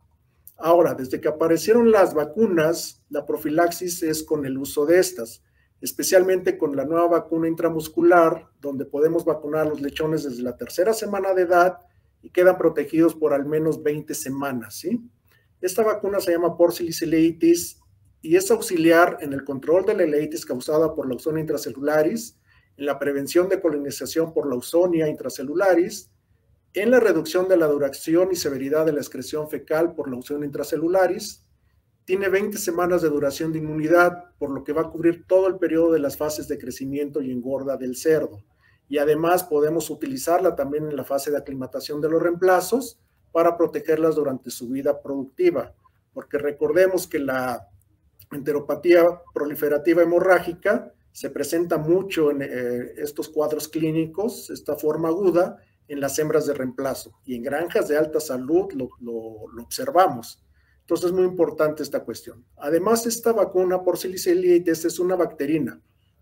Ahora, 0.57 0.95
desde 0.95 1.21
que 1.21 1.29
aparecieron 1.29 1.93
las 1.93 2.15
vacunas, 2.15 3.05
la 3.11 3.25
profilaxis 3.25 4.03
es 4.03 4.25
con 4.25 4.45
el 4.45 4.59
uso 4.59 4.87
de 4.87 4.99
estas, 4.99 5.45
especialmente 5.81 6.59
con 6.59 6.75
la 6.77 6.85
nueva 6.85 7.07
vacuna 7.09 7.49
intramuscular, 7.49 8.49
donde 8.61 8.85
podemos 8.85 9.25
vacunar 9.25 9.67
a 9.67 9.71
los 9.71 9.81
lechones 9.81 10.25
desde 10.25 10.43
la 10.43 10.57
tercera 10.57 10.93
semana 10.93 11.35
de 11.35 11.43
edad 11.43 11.79
y 12.23 12.31
quedan 12.31 12.59
protegidos 12.59 13.15
por 13.15 13.33
al 13.33 13.47
menos 13.47 13.83
20 13.83 14.13
semanas, 14.15 14.75
¿sí? 14.75 15.01
Esta 15.61 15.83
vacuna 15.83 16.21
se 16.21 16.33
llama 16.33 16.57
porcilitis 16.57 17.81
y 18.21 18.37
es 18.37 18.51
auxiliar 18.51 19.19
en 19.21 19.33
el 19.33 19.45
control 19.45 19.85
de 19.87 19.95
la 19.95 20.07
leitis 20.07 20.45
causada 20.45 20.95
por 20.95 21.07
la 21.07 21.15
ausonia 21.15 21.41
intracelularis, 21.41 22.37
en 22.77 22.87
la 22.87 22.99
prevención 22.99 23.49
de 23.49 23.61
colonización 23.61 24.33
por 24.33 24.49
la 24.49 24.55
ausonia 24.55 25.09
intracelularis, 25.09 26.11
en 26.75 26.91
la 26.91 27.01
reducción 27.01 27.49
de 27.49 27.57
la 27.57 27.67
duración 27.67 28.29
y 28.31 28.37
severidad 28.37 28.87
de 28.87 28.93
la 28.93 29.01
excreción 29.01 29.49
fecal 29.49 29.95
por 29.95 30.09
la 30.09 30.17
ausonia 30.17 30.47
intracelularis. 30.47 31.45
Tiene 32.09 32.31
20 32.31 32.57
semanas 32.57 33.03
de 33.03 33.11
duración 33.11 33.53
de 33.53 33.59
inmunidad, 33.59 34.31
por 34.39 34.49
lo 34.49 34.65
que 34.65 34.73
va 34.73 34.81
a 34.81 34.91
cubrir 34.91 35.27
todo 35.27 35.47
el 35.47 35.59
periodo 35.59 35.93
de 35.93 35.99
las 35.99 36.17
fases 36.17 36.49
de 36.49 36.57
crecimiento 36.57 37.21
y 37.21 37.31
engorda 37.31 37.77
del 37.77 37.97
cerdo. 37.97 38.43
Y 38.89 38.97
además 38.97 39.45
podemos 39.45 39.91
utilizarla 39.91 40.57
también 40.57 40.87
en 40.87 40.97
la 40.97 41.05
fase 41.05 41.31
de 41.31 41.37
aclimatación 41.37 42.01
de 42.01 42.09
los 42.09 42.23
reemplazos 42.23 42.99
para 43.31 43.59
protegerlas 43.59 44.15
durante 44.15 44.51
su 44.51 44.71
vida 44.71 45.03
productiva, 45.03 45.75
porque 46.15 46.39
recordemos 46.39 47.07
que 47.07 47.19
la 47.19 47.69
enteropatía 48.33 49.05
proliferativa 49.35 50.03
hemorrágica 50.03 50.95
se 51.13 51.29
presenta 51.29 51.77
mucho 51.77 52.31
en 52.31 52.41
eh, 52.41 52.93
estos 52.97 53.29
cuadros 53.29 53.69
clínicos, 53.69 54.49
esta 54.49 54.77
forma 54.77 55.09
aguda, 55.09 55.59
en 55.89 56.01
las 56.01 56.19
hembras 56.19 56.47
de 56.47 56.55
reemplazo 56.55 57.13
y 57.27 57.35
en 57.35 57.43
granjas 57.43 57.87
de 57.89 57.99
alta 57.99 58.19
salud 58.19 58.73
lo, 58.73 58.89
observamos. 59.63 60.43
Entonces 60.89 61.09
es 61.09 61.13
muy 61.13 61.25
importante 61.25 61.83
esta 61.83 62.03
cuestión. 62.03 62.47
Además, 62.57 63.05
esta 63.05 63.35
vacuna 63.35 63.83
por 63.83 63.99
silicelitis 63.99 64.87
es 64.87 64.99
una 64.99 65.17
bacterina, 65.17 65.79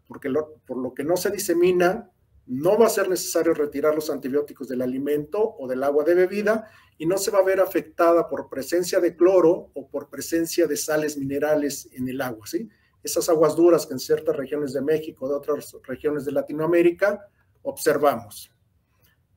porque 0.09 0.29
por 0.67 0.79
lo 0.79 0.93
que 0.93 1.05
no 1.05 1.17
se 1.17 1.31
disemina, 1.31 2.11
no 2.47 2.77
va 2.77 2.87
a 2.87 2.91
ser 2.91 3.09
necesario 3.09 3.55
retirar 3.55 3.95
los 3.95 4.11
antibióticos 4.11 4.67
del 4.67 4.83
alimento 4.83 5.55
o 5.57 5.69
del 5.69 5.85
agua 5.85 6.03
de 6.03 6.17
bebida 6.17 6.69
y 6.99 7.07
no 7.07 7.17
se 7.17 7.31
va 7.31 7.39
a 7.39 7.45
ver 7.45 7.61
afectada 7.61 8.29
por 8.29 8.49
presencia 8.49 8.99
de 8.99 9.15
cloro 9.15 9.71
o 9.73 9.89
por 9.89 10.11
presencia 10.11 10.67
de 10.67 10.77
sales 10.77 11.17
minerales 11.17 11.89
en 11.93 12.09
el 12.09 12.21
agua, 12.21 12.45
¿sí? 12.49 12.69
Esas 13.05 13.29
aguas 13.29 13.55
duras 13.55 13.87
que 13.87 13.93
en 13.93 14.01
ciertas 14.01 14.35
regiones 14.35 14.73
de 14.73 14.83
México, 14.83 15.29
de 15.29 15.37
otras 15.37 15.77
regiones 15.85 16.25
de 16.25 16.33
Latinoamérica, 16.33 17.25
observamos. 17.63 18.51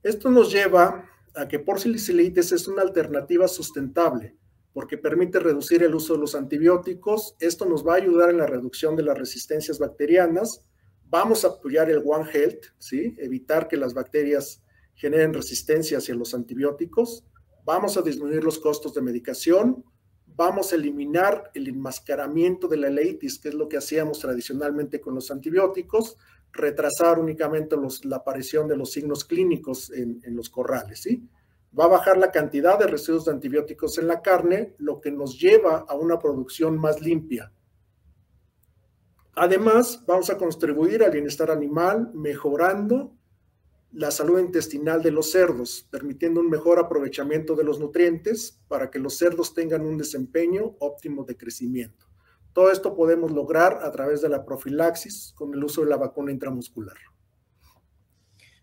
Esto 0.02 0.32
nos 0.32 0.52
lleva 0.52 1.08
a 1.36 1.48
que 1.48 1.60
porcilicilitis 1.60 2.52
es 2.52 2.68
una 2.68 2.82
alternativa 2.82 3.48
sustentable 3.48 4.39
porque 4.74 4.98
permite 4.98 5.40
reducir 5.40 5.84
el 5.84 5.96
uso 5.96 6.14
de 6.14 6.20
los 6.20 6.36
antibióticos. 6.36 7.36
Esto 7.40 7.66
nos 7.66 7.86
va 7.86 7.94
a 7.94 7.98
ayudar 7.98 8.30
en 8.30 8.38
la 8.38 8.46
reducción 8.46 8.96
de 8.96 9.04
las 9.04 9.18
resistencias 9.18 9.80
bacterianas 9.80 10.66
Vamos 11.12 11.44
a 11.44 11.48
apoyar 11.48 11.90
el 11.90 12.04
One 12.06 12.30
Health, 12.32 12.66
¿sí? 12.78 13.16
evitar 13.18 13.68
que 13.68 13.78
las 13.78 13.96
bacterias 13.96 14.62
generen 14.94 15.34
resistencia 15.34 15.98
hacia 15.98 16.14
los 16.14 16.36
antibióticos. 16.36 17.26
Vamos 17.66 17.98
a 17.98 18.04
disminuir 18.04 18.44
los 18.44 18.60
costos 18.60 18.94
de 18.94 19.02
medicación. 19.02 19.84
Vamos 20.28 20.72
a 20.72 20.76
eliminar 20.76 21.50
el 21.56 21.68
enmascaramiento 21.68 22.68
de 22.68 22.78
la 22.78 22.92
leitis, 22.92 23.40
que 23.40 23.50
es 23.50 23.56
lo 23.56 23.68
que 23.68 23.78
hacíamos 23.78 24.20
tradicionalmente 24.20 25.02
con 25.02 25.16
los 25.16 25.32
antibióticos, 25.32 26.16
retrasar 26.52 27.18
únicamente 27.18 27.76
la 28.04 28.18
aparición 28.18 28.68
de 28.68 28.78
los 28.78 28.92
signos 28.92 29.26
clínicos 29.26 29.90
en, 29.90 30.22
en 30.24 30.36
los 30.36 30.52
corrales. 30.52 31.02
¿sí? 31.02 31.28
Va 31.78 31.86
a 31.86 31.90
bajar 31.90 32.18
la 32.18 32.32
cantidad 32.32 32.80
de 32.80 32.88
residuos 32.88 33.26
de 33.26 33.32
antibióticos 33.32 33.98
en 33.98 34.08
la 34.08 34.22
carne, 34.22 34.76
lo 34.78 35.02
que 35.02 35.12
nos 35.12 35.40
lleva 35.40 35.86
a 35.88 35.96
una 35.96 36.20
producción 36.20 36.78
más 36.78 37.02
limpia, 37.02 37.52
Además, 39.42 40.04
vamos 40.06 40.30
a 40.30 40.38
contribuir 40.38 41.02
al 41.02 41.12
bienestar 41.12 41.50
animal 41.50 42.12
mejorando 42.14 43.16
la 43.94 44.12
salud 44.12 44.38
intestinal 44.38 45.02
de 45.02 45.12
los 45.12 45.32
cerdos, 45.32 45.88
permitiendo 45.90 46.42
un 46.42 46.50
mejor 46.50 46.78
aprovechamiento 46.78 47.56
de 47.56 47.64
los 47.64 47.80
nutrientes 47.80 48.62
para 48.68 48.92
que 48.92 49.00
los 49.00 49.18
cerdos 49.18 49.54
tengan 49.54 49.86
un 49.86 49.98
desempeño 49.98 50.76
óptimo 50.80 51.24
de 51.24 51.38
crecimiento. 51.38 52.06
Todo 52.52 52.70
esto 52.70 52.94
podemos 52.94 53.32
lograr 53.32 53.80
a 53.82 53.90
través 53.94 54.22
de 54.22 54.28
la 54.28 54.44
profilaxis 54.44 55.32
con 55.38 55.54
el 55.54 55.64
uso 55.64 55.86
de 55.86 55.90
la 55.90 55.96
vacuna 55.96 56.34
intramuscular. 56.34 56.98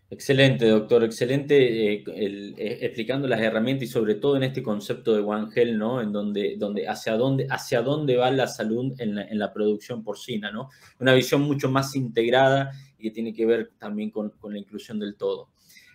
Excelente, 0.09 0.65
doctor, 0.69 1.03
excelente 1.03 1.95
eh, 1.95 2.03
eh, 2.07 2.77
explicando 2.81 3.27
las 3.27 3.41
herramientas 3.41 3.89
y 3.89 3.91
sobre 3.91 4.15
todo 4.15 4.37
en 4.37 4.43
este 4.43 4.63
concepto 4.63 5.13
de 5.13 5.19
One 5.19 5.49
Health, 5.53 5.75
¿no? 5.75 6.01
En 6.01 6.13
donde, 6.13 6.55
donde 6.57 6.87
hacia 6.87 7.17
dónde 7.17 7.45
hacia 7.49 7.81
dónde 7.81 8.15
va 8.15 8.31
la 8.31 8.47
salud 8.47 8.93
en 8.99 9.37
la, 9.37 9.51
producción 9.51 10.05
porcina, 10.05 10.49
¿no? 10.49 10.69
Una 11.01 11.13
visión 11.13 11.41
mucho 11.41 11.69
más 11.69 11.93
integrada 11.97 12.71
y 12.97 13.03
que 13.03 13.11
tiene 13.11 13.33
que 13.33 13.45
ver 13.45 13.71
también 13.77 14.09
con, 14.09 14.31
la 14.49 14.57
inclusión 14.57 14.97
del 14.97 15.17
todo. 15.17 15.49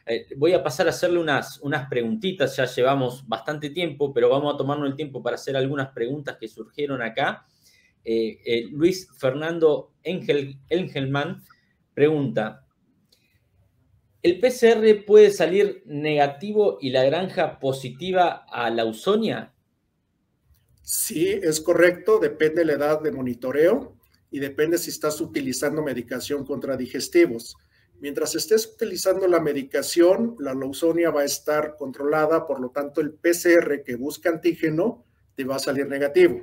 Eh, 0.05 0.27
voy 0.37 0.53
a 0.53 0.63
pasar 0.63 0.89
a 0.89 0.91
hacerle 0.91 1.19
unas, 1.19 1.59
unas 1.61 1.89
preguntitas, 1.89 2.55
ya 2.55 2.67
llevamos 2.67 3.27
bastante 3.27 3.71
tiempo, 3.71 4.13
pero 4.13 4.29
vamos 4.29 4.53
a 4.53 4.59
tomarnos 4.59 4.91
el 4.91 4.97
tiempo 4.97 5.23
para 5.23 5.37
hacer 5.37 5.57
algunas 5.57 5.89
preguntas 5.89 6.37
que 6.39 6.49
surgieron 6.49 7.01
acá. 7.01 7.47
Luis 8.73 9.09
Fernando 9.17 9.93
Engel, 10.03 10.59
Engelman 10.69 11.43
pregunta, 11.95 12.67
¿El 14.23 14.39
PCR 14.39 15.05
puede 15.05 15.33
salir 15.33 15.83
negativo 15.85 16.79
y 16.81 16.91
la 16.91 17.03
granja 17.03 17.59
positiva 17.59 18.47
a 18.49 18.71
la 18.71 18.83
Ausonia? 18.83 19.53
Sí, 20.83 21.29
es 21.29 21.61
correcto, 21.61 22.21
depende 22.21 22.61
de 22.61 22.67
la 22.67 22.73
edad 22.75 23.01
de 23.01 23.11
monitoreo 23.11 23.97
y 24.31 24.39
depende 24.39 24.79
si 24.79 24.91
estás 24.91 25.21
utilizando 25.21 25.83
medicación 25.83 26.45
contra 26.45 26.77
digestivos. 26.77 27.57
Mientras 27.99 28.37
estés 28.37 28.67
utilizando 28.67 29.27
la 29.27 29.41
medicación, 29.41 30.37
la 30.39 30.55
leusonia 30.55 31.11
va 31.11 31.23
a 31.23 31.25
estar 31.25 31.75
controlada, 31.77 32.47
por 32.47 32.61
lo 32.61 32.71
tanto 32.71 33.01
el 33.01 33.15
PCR 33.15 33.83
que 33.85 33.97
busca 33.97 34.31
antígeno 34.31 35.05
te 35.35 35.43
va 35.45 35.57
a 35.57 35.61
salir 35.61 35.89
negativo. 35.89 36.43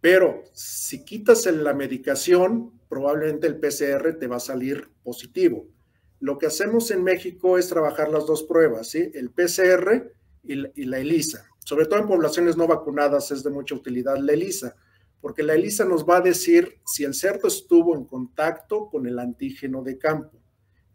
Pero 0.00 0.44
si 0.54 1.04
quitas 1.04 1.44
la 1.44 1.74
medicación, 1.74 2.80
probablemente 2.88 3.46
el 3.46 3.58
PCR 3.58 4.18
te 4.18 4.28
va 4.28 4.36
a 4.36 4.40
salir 4.40 4.88
positivo. 5.02 5.75
Lo 6.20 6.38
que 6.38 6.46
hacemos 6.46 6.90
en 6.90 7.04
México 7.04 7.58
es 7.58 7.68
trabajar 7.68 8.08
las 8.08 8.26
dos 8.26 8.42
pruebas, 8.42 8.94
el 8.94 9.30
PCR 9.30 10.12
y 10.42 10.84
la, 10.84 10.98
ELISA. 10.98 11.46
Sobre 11.58 11.86
todo 11.86 12.00
en 12.00 12.08
poblaciones 12.08 12.56
no 12.56 12.66
vacunadas 12.66 13.30
es 13.32 13.42
de 13.42 13.50
mucha 13.50 13.74
utilidad 13.74 14.16
la 14.16 14.32
ELISA, 14.32 14.76
porque 15.20 15.42
la 15.42 15.54
ELISA 15.54 15.84
nos 15.84 16.08
va 16.08 16.18
a 16.18 16.20
decir 16.20 16.80
si 16.86 17.04
el 17.04 17.14
cerdo 17.14 17.48
estuvo 17.48 17.94
en 17.96 18.04
contacto 18.04 18.88
con 18.88 19.06
el 19.06 19.18
antígeno 19.18 19.82
de 19.82 19.98
campo. 19.98 20.38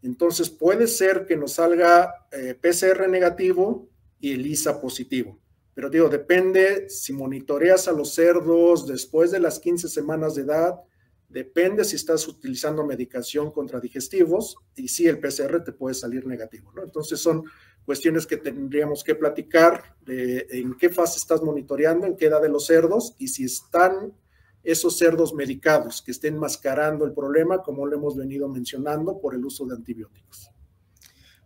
Entonces 0.02 0.50
puede 0.50 0.86
ser 0.86 1.26
que 1.26 1.36
nos 1.36 1.52
salga 1.52 2.26
eh, 2.32 2.54
PCR 2.60 3.08
negativo 3.08 3.88
y 4.18 4.32
ELISA 4.32 4.80
positivo. 4.80 5.38
Pero 5.74 5.88
digo, 5.88 6.08
depende 6.08 6.88
si 6.88 7.12
monitoreas 7.12 7.88
a 7.88 7.92
los 7.92 8.14
cerdos 8.14 8.86
después 8.86 9.30
de 9.30 9.40
las 9.40 9.58
15 9.58 9.88
semanas 9.88 10.34
de 10.34 10.42
edad, 10.42 10.74
Depende 11.32 11.82
si 11.84 11.96
estás 11.96 12.28
utilizando 12.28 12.84
medicación 12.84 13.50
contra 13.50 13.80
digestivos 13.80 14.56
y 14.76 14.88
si 14.88 15.06
el 15.06 15.18
PCR 15.18 15.64
te 15.64 15.72
puede 15.72 15.94
salir 15.94 16.26
negativo. 16.26 16.70
Entonces 16.84 17.20
son 17.20 17.44
cuestiones 17.86 18.26
que 18.26 18.36
tendríamos 18.36 19.02
que 19.02 19.14
platicar 19.14 19.96
en 20.06 20.74
qué 20.74 20.90
fase 20.90 21.18
estás 21.18 21.42
monitoreando, 21.42 22.06
en 22.06 22.16
qué 22.16 22.26
edad 22.26 22.42
de 22.42 22.50
los 22.50 22.66
cerdos 22.66 23.14
y 23.18 23.28
si 23.28 23.44
están 23.44 24.12
esos 24.62 24.98
cerdos 24.98 25.32
medicados 25.32 26.02
que 26.02 26.10
estén 26.10 26.36
mascarando 26.38 27.06
el 27.06 27.14
problema, 27.14 27.62
como 27.62 27.86
lo 27.86 27.96
hemos 27.96 28.14
venido 28.14 28.46
mencionando, 28.48 29.18
por 29.18 29.34
el 29.34 29.42
uso 29.44 29.64
de 29.64 29.74
antibióticos. 29.74 30.50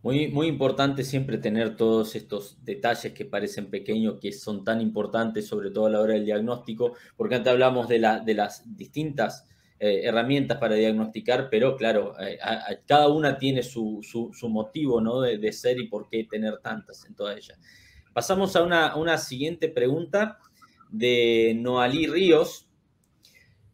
Muy, 0.03 0.29
muy 0.29 0.49
importante 0.49 1.05
siempre 1.05 1.39
tener 1.39 1.77
todos 1.77 2.17
estos 2.17 2.59
detalles 2.65 3.13
que 3.13 3.25
parecen 3.25 3.71
pequeños, 3.71 4.19
que 4.21 4.33
son 4.33 4.65
tan 4.65 4.81
importantes, 4.81 5.47
sobre 5.47 5.71
todo 5.71 5.87
a 5.87 5.91
la 5.91 6.01
hora 6.01 6.15
del 6.15 6.25
diagnóstico, 6.25 6.95
porque 7.17 7.37
antes 7.37 7.53
hablamos 7.53 7.89
de, 7.89 8.01
de 8.25 8.35
las 8.35 8.63
distintas 8.77 9.47
eh, 9.79 10.01
herramientas 10.05 10.57
para 10.57 10.75
diagnosticar, 10.75 11.49
pero 11.51 11.77
claro, 11.77 12.15
eh, 12.19 12.39
cada 12.87 13.09
una 13.09 13.37
tiene 13.37 13.63
su, 13.63 14.01
motivo 14.49 15.03
¿no? 15.03 15.21
de, 15.21 15.53
ser 15.53 15.79
y 15.79 15.87
por 15.87 16.09
qué 16.09 16.25
tener 16.25 16.61
tantas 16.63 17.05
en 17.05 17.15
todas 17.15 17.37
ellas. 17.37 17.61
Pasamos 18.15 18.57
a 18.57 18.63
una, 18.63 19.19
siguiente 19.19 19.69
pregunta 19.69 20.39
de 20.89 21.55
Noalí 21.61 22.07
Ríos. 22.07 22.71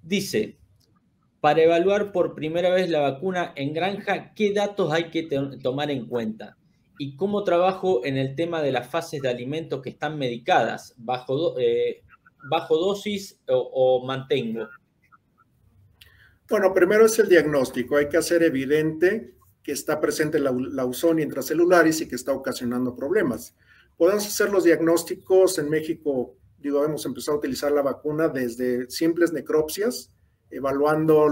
Dice, 0.02 0.58
para 1.40 1.62
evaluar 1.62 2.10
por 2.10 2.34
primera 2.34 2.70
vez 2.70 2.90
la 2.90 2.98
vacuna 2.98 3.52
en 3.54 3.72
granja, 3.72 4.34
¿qué 4.34 4.52
datos 4.52 4.92
hay 4.92 5.04
que 5.04 5.28
tomar 5.62 5.92
en 5.92 6.06
cuenta? 6.06 6.56
¿Y 6.98 7.14
cómo 7.14 7.44
trabajo 7.44 8.04
en 8.04 8.16
el 8.16 8.34
tema 8.34 8.60
de 8.60 8.72
las 8.72 8.88
fases 8.88 9.22
de 9.22 9.28
alimentos 9.28 9.80
que 9.80 9.90
están 9.90 10.18
medicadas? 10.18 10.94
¿Bajo, 10.96 11.56
eh, 11.60 12.02
bajo 12.50 12.76
dosis 12.76 13.40
o 13.46 14.04
mantengo? 14.04 14.66
Bueno, 16.52 16.74
primero 16.74 17.06
es 17.06 17.18
el 17.18 17.30
diagnóstico. 17.30 17.96
Hay 17.96 18.10
que 18.10 18.18
hacer 18.18 18.42
evidente 18.42 19.38
que 19.62 19.72
está 19.72 19.98
presente 19.98 20.38
la, 20.38 20.52
la 20.52 20.82
ausonia 20.82 21.24
intracelularis 21.24 22.02
y 22.02 22.08
que 22.08 22.14
está 22.14 22.34
ocasionando 22.34 22.94
problemas. 22.94 23.56
Podemos 23.96 24.26
hacer 24.26 24.50
los 24.50 24.64
diagnósticos 24.64 25.58
en 25.58 25.70
México, 25.70 26.36
digo, 26.58 26.84
hemos 26.84 27.06
empezado 27.06 27.36
a 27.36 27.38
utilizar 27.38 27.72
la 27.72 27.80
vacuna 27.80 28.28
desde 28.28 28.90
simples 28.90 29.32
necropsias, 29.32 30.12
evaluando 30.50 31.26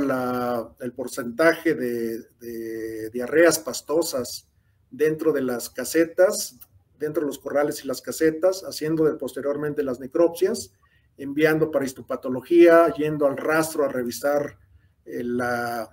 el 0.80 0.92
porcentaje 0.94 1.74
de, 1.74 3.10
diarreas 3.10 3.58
pastosas 3.58 4.48
dentro 4.90 5.34
de 5.34 5.42
las 5.42 5.68
casetas, 5.68 6.58
dentro 6.98 7.20
de 7.20 7.26
los 7.26 7.38
corrales 7.38 7.84
y 7.84 7.88
las 7.88 8.00
casetas, 8.00 8.64
haciendo 8.64 9.18
posteriormente 9.18 9.82
las 9.82 10.00
necropsias, 10.00 10.72
enviando 11.18 11.70
para 11.70 11.84
histopatología, 11.84 12.90
yendo 12.94 13.26
al 13.26 13.36
rastro 13.36 13.84
a 13.84 13.88
revisar 13.88 14.56
eh, 15.04 15.22
la, 15.24 15.88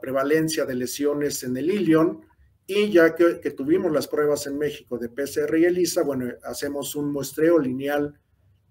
prevalencia 0.00 0.64
de 0.64 0.74
lesiones 0.74 1.42
en 1.42 1.56
el 1.56 1.70
ilion 1.70 2.24
y 2.66 2.90
ya 2.90 3.14
que, 3.14 3.50
tuvimos 3.50 3.92
las 3.92 4.08
pruebas 4.08 4.46
en 4.46 4.58
México 4.58 4.98
de 4.98 5.08
PCR 5.08 5.56
y 5.58 5.64
ELISA, 5.64 6.02
bueno, 6.02 6.26
hacemos 6.44 6.94
un 6.94 7.12
muestreo 7.12 7.58
lineal 7.58 8.18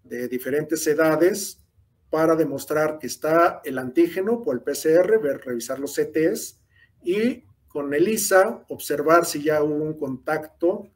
de 0.03 0.27
diferentes 0.27 0.85
edades 0.87 1.63
para 2.09 2.35
demostrar 2.35 2.99
que 2.99 3.07
está 3.07 3.61
el 3.65 3.77
antígeno 3.77 4.43
por 4.43 4.55
el 4.55 4.61
PCR, 4.61 5.19
ver, 5.19 5.41
revisar 5.43 5.79
los 5.79 5.95
CTs 5.95 6.59
y 7.03 7.43
con 7.67 7.93
ELISA 7.93 8.65
observar 8.69 9.25
si 9.25 9.43
ya 9.43 9.61
hubo 9.61 9.83
un 9.83 9.97
contacto 9.97 10.89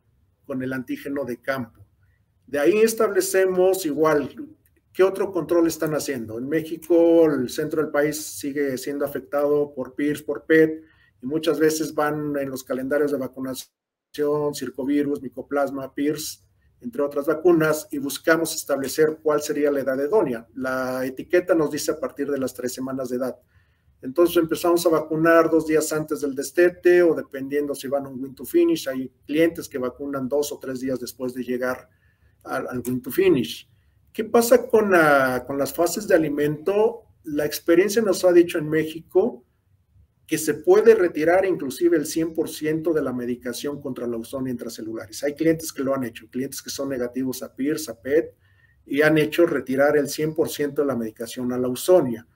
con 0.45 0.63
el 0.63 0.73
antígeno 0.73 1.25
de 1.25 1.41
campo. 1.41 1.85
De 2.47 2.59
ahí 2.59 2.79
establecemos 2.79 3.85
igual 3.85 4.35
¿Qué 4.93 5.03
otro 5.03 5.31
control 5.31 5.67
están 5.67 5.93
haciendo? 5.93 6.37
En 6.37 6.49
México, 6.49 7.25
el 7.25 7.49
centro 7.49 7.81
del 7.81 7.91
país 7.91 8.21
sigue 8.21 8.77
siendo 8.77 9.05
afectado 9.05 9.73
por 9.73 9.95
PIRS, 9.95 10.21
por 10.21 10.45
PET, 10.45 10.83
y 11.21 11.25
muchas 11.25 11.59
veces 11.59 11.95
van 11.95 12.35
en 12.37 12.49
los 12.49 12.65
calendarios 12.65 13.11
de 13.11 13.17
vacunación, 13.17 14.53
circovirus, 14.53 15.21
micoplasma, 15.21 15.93
PIRS, 15.93 16.45
entre 16.81 17.03
otras 17.03 17.25
vacunas, 17.25 17.87
y 17.91 17.99
buscamos 17.99 18.53
establecer 18.53 19.19
cuál 19.23 19.41
sería 19.41 19.71
la 19.71 19.79
edad 19.79 19.97
idónea. 19.97 20.45
La 20.55 21.05
etiqueta 21.05 21.55
nos 21.55 21.71
dice 21.71 21.91
a 21.91 21.99
partir 21.99 22.29
de 22.29 22.39
las 22.39 22.53
tres 22.53 22.73
semanas 22.73 23.07
de 23.07 23.15
edad. 23.15 23.39
Entonces 24.01 24.35
empezamos 24.35 24.85
a 24.85 24.89
vacunar 24.89 25.49
dos 25.49 25.67
días 25.67 25.93
antes 25.93 26.19
del 26.19 26.35
destete 26.35 27.01
o 27.01 27.15
dependiendo 27.15 27.73
si 27.75 27.87
van 27.87 28.07
a 28.07 28.09
un 28.09 28.21
win 28.21 28.35
to 28.35 28.43
finish. 28.43 28.89
Hay 28.89 29.09
clientes 29.25 29.69
que 29.69 29.77
vacunan 29.77 30.27
dos 30.27 30.51
o 30.51 30.59
tres 30.59 30.81
días 30.81 30.99
después 30.99 31.33
de 31.33 31.43
llegar 31.43 31.87
al, 32.43 32.67
al 32.67 32.83
win 32.85 33.01
to 33.01 33.11
finish. 33.11 33.70
¿Qué 34.13 34.25
pasa 34.25 34.67
con, 34.67 34.91
las 34.91 35.73
fases 35.73 36.07
de 36.07 36.15
alimento? 36.15 37.03
La 37.23 37.45
experiencia 37.45 38.01
nos 38.01 38.25
ha 38.25 38.33
dicho 38.33 38.57
en 38.57 38.67
México 38.67 39.45
que 40.27 40.37
se 40.37 40.53
puede 40.53 40.95
retirar 40.95 41.45
inclusive 41.45 41.97
el 41.97 42.05
100% 42.05 42.93
de 42.93 43.01
la 43.01 43.13
medicación 43.13 43.81
contra 43.81 44.07
la 44.07 44.15
ausonia 44.15 44.51
intracelulares. 44.51 45.23
Hay 45.23 45.33
clientes 45.33 45.71
que 45.71 45.83
lo 45.83 45.93
han 45.95 46.03
hecho, 46.03 46.29
clientes 46.29 46.61
que 46.61 46.69
son 46.69 46.89
negativos 46.89 47.41
a 47.43 47.53
PIRS, 47.53 47.89
a 47.89 48.01
PET, 48.01 48.35
y 48.85 49.01
han 49.01 49.17
hecho 49.17 49.45
retirar 49.45 49.97
el 49.97 50.07
100% 50.07 50.73
de 50.73 50.85
la 50.85 50.95
medicación 50.95 51.51
a 51.53 51.57
la 51.57 51.67
ausonia. 51.67 52.27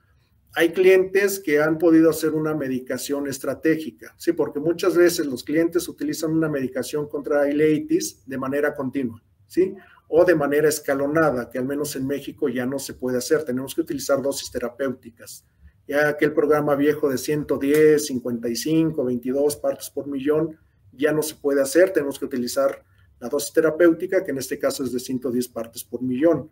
Hay 0.54 0.72
clientes 0.72 1.40
que 1.40 1.60
han 1.60 1.76
podido 1.78 2.08
hacer 2.08 2.32
una 2.32 2.54
medicación 2.54 3.28
estratégica, 3.28 4.14
sí, 4.16 4.32
porque 4.32 4.60
muchas 4.60 4.96
veces 4.96 5.26
los 5.26 5.44
clientes 5.44 5.88
utilizan 5.88 6.32
una 6.32 6.48
medicación 6.48 7.08
contra 7.08 7.50
ileitis 7.50 8.22
de 8.26 8.38
manera 8.38 8.74
continua, 8.74 9.22
sí 9.46 9.74
o 10.08 10.24
de 10.24 10.34
manera 10.34 10.68
escalonada, 10.68 11.50
que 11.50 11.58
al 11.58 11.66
menos 11.66 11.96
en 11.96 12.06
México 12.06 12.48
ya 12.48 12.66
no 12.66 12.78
se 12.78 12.94
puede 12.94 13.18
hacer. 13.18 13.44
Tenemos 13.44 13.74
que 13.74 13.80
utilizar 13.80 14.22
dosis 14.22 14.50
terapéuticas. 14.50 15.44
Ya 15.88 16.08
aquel 16.08 16.32
programa 16.32 16.74
viejo 16.74 17.08
de 17.08 17.18
110, 17.18 18.06
55, 18.06 19.04
22 19.04 19.56
partes 19.56 19.90
por 19.90 20.06
millón 20.06 20.58
ya 20.92 21.12
no 21.12 21.22
se 21.22 21.34
puede 21.34 21.60
hacer. 21.60 21.92
Tenemos 21.92 22.18
que 22.18 22.24
utilizar 22.24 22.84
la 23.18 23.28
dosis 23.28 23.52
terapéutica, 23.52 24.24
que 24.24 24.30
en 24.30 24.38
este 24.38 24.58
caso 24.58 24.84
es 24.84 24.92
de 24.92 25.00
110 25.00 25.48
partes 25.48 25.84
por 25.84 26.02
millón. 26.02 26.50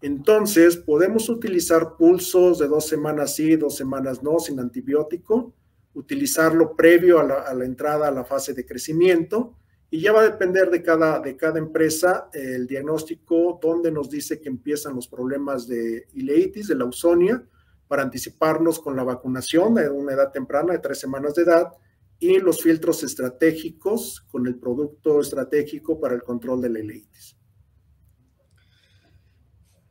Entonces, 0.00 0.76
podemos 0.76 1.28
utilizar 1.28 1.96
pulsos 1.96 2.58
de 2.58 2.66
dos 2.66 2.86
semanas 2.88 3.36
sí, 3.36 3.56
dos 3.56 3.76
semanas 3.76 4.22
no, 4.22 4.38
sin 4.40 4.58
antibiótico, 4.58 5.54
utilizarlo 5.94 6.74
previo 6.74 7.20
a 7.20 7.24
la, 7.24 7.34
a 7.42 7.54
la 7.54 7.64
entrada 7.64 8.08
a 8.08 8.10
la 8.10 8.24
fase 8.24 8.52
de 8.52 8.66
crecimiento 8.66 9.56
y 9.92 10.00
ya 10.00 10.10
va 10.10 10.20
a 10.22 10.30
depender 10.30 10.70
de 10.70 10.82
cada, 10.82 11.20
de 11.20 11.36
cada 11.36 11.58
empresa 11.58 12.30
el 12.32 12.66
diagnóstico 12.66 13.60
donde 13.60 13.92
nos 13.92 14.08
dice 14.08 14.40
que 14.40 14.48
empiezan 14.48 14.94
los 14.94 15.06
problemas 15.06 15.68
de 15.68 16.06
ileitis, 16.14 16.68
de 16.68 16.76
la 16.76 16.84
ausonia, 16.84 17.46
para 17.88 18.02
anticiparnos 18.02 18.80
con 18.80 18.96
la 18.96 19.04
vacunación 19.04 19.74
de 19.74 19.90
una 19.90 20.14
edad 20.14 20.32
temprana 20.32 20.72
de 20.72 20.78
tres 20.78 20.98
semanas 20.98 21.34
de 21.34 21.42
edad 21.42 21.72
y 22.18 22.38
los 22.38 22.62
filtros 22.62 23.02
estratégicos 23.02 24.22
con 24.30 24.46
el 24.46 24.58
producto 24.58 25.20
estratégico 25.20 26.00
para 26.00 26.14
el 26.14 26.22
control 26.22 26.62
de 26.62 26.70
la 26.70 26.78
ileitis. 26.78 27.36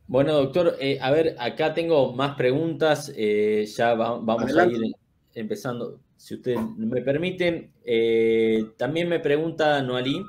Bueno, 0.08 0.32
doctor, 0.32 0.74
eh, 0.80 0.98
a 1.00 1.12
ver, 1.12 1.36
acá 1.38 1.74
tengo 1.74 2.12
más 2.12 2.34
preguntas, 2.34 3.12
eh, 3.14 3.66
ya 3.72 3.94
vamos 3.94 4.52
a 4.56 4.66
ir 4.66 4.96
empezando. 5.32 6.00
Si 6.22 6.36
usted 6.36 6.54
me 6.54 7.02
permite, 7.02 7.72
eh, 7.84 8.74
también 8.76 9.08
me 9.08 9.18
pregunta 9.18 9.82
Noalí 9.82 10.24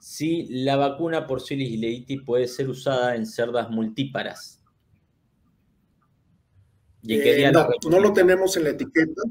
si 0.00 0.48
la 0.64 0.74
vacuna 0.74 1.24
por 1.24 1.40
y 1.48 1.54
ileitis 1.54 2.20
puede 2.22 2.48
ser 2.48 2.68
usada 2.68 3.14
en 3.14 3.24
cerdas 3.24 3.70
multíparas. 3.70 4.60
no, 7.04 7.68
no 7.90 8.00
lo 8.00 8.12
tenemos 8.12 8.56
en 8.56 8.64
la 8.64 8.70
etiqueta. 8.70 9.22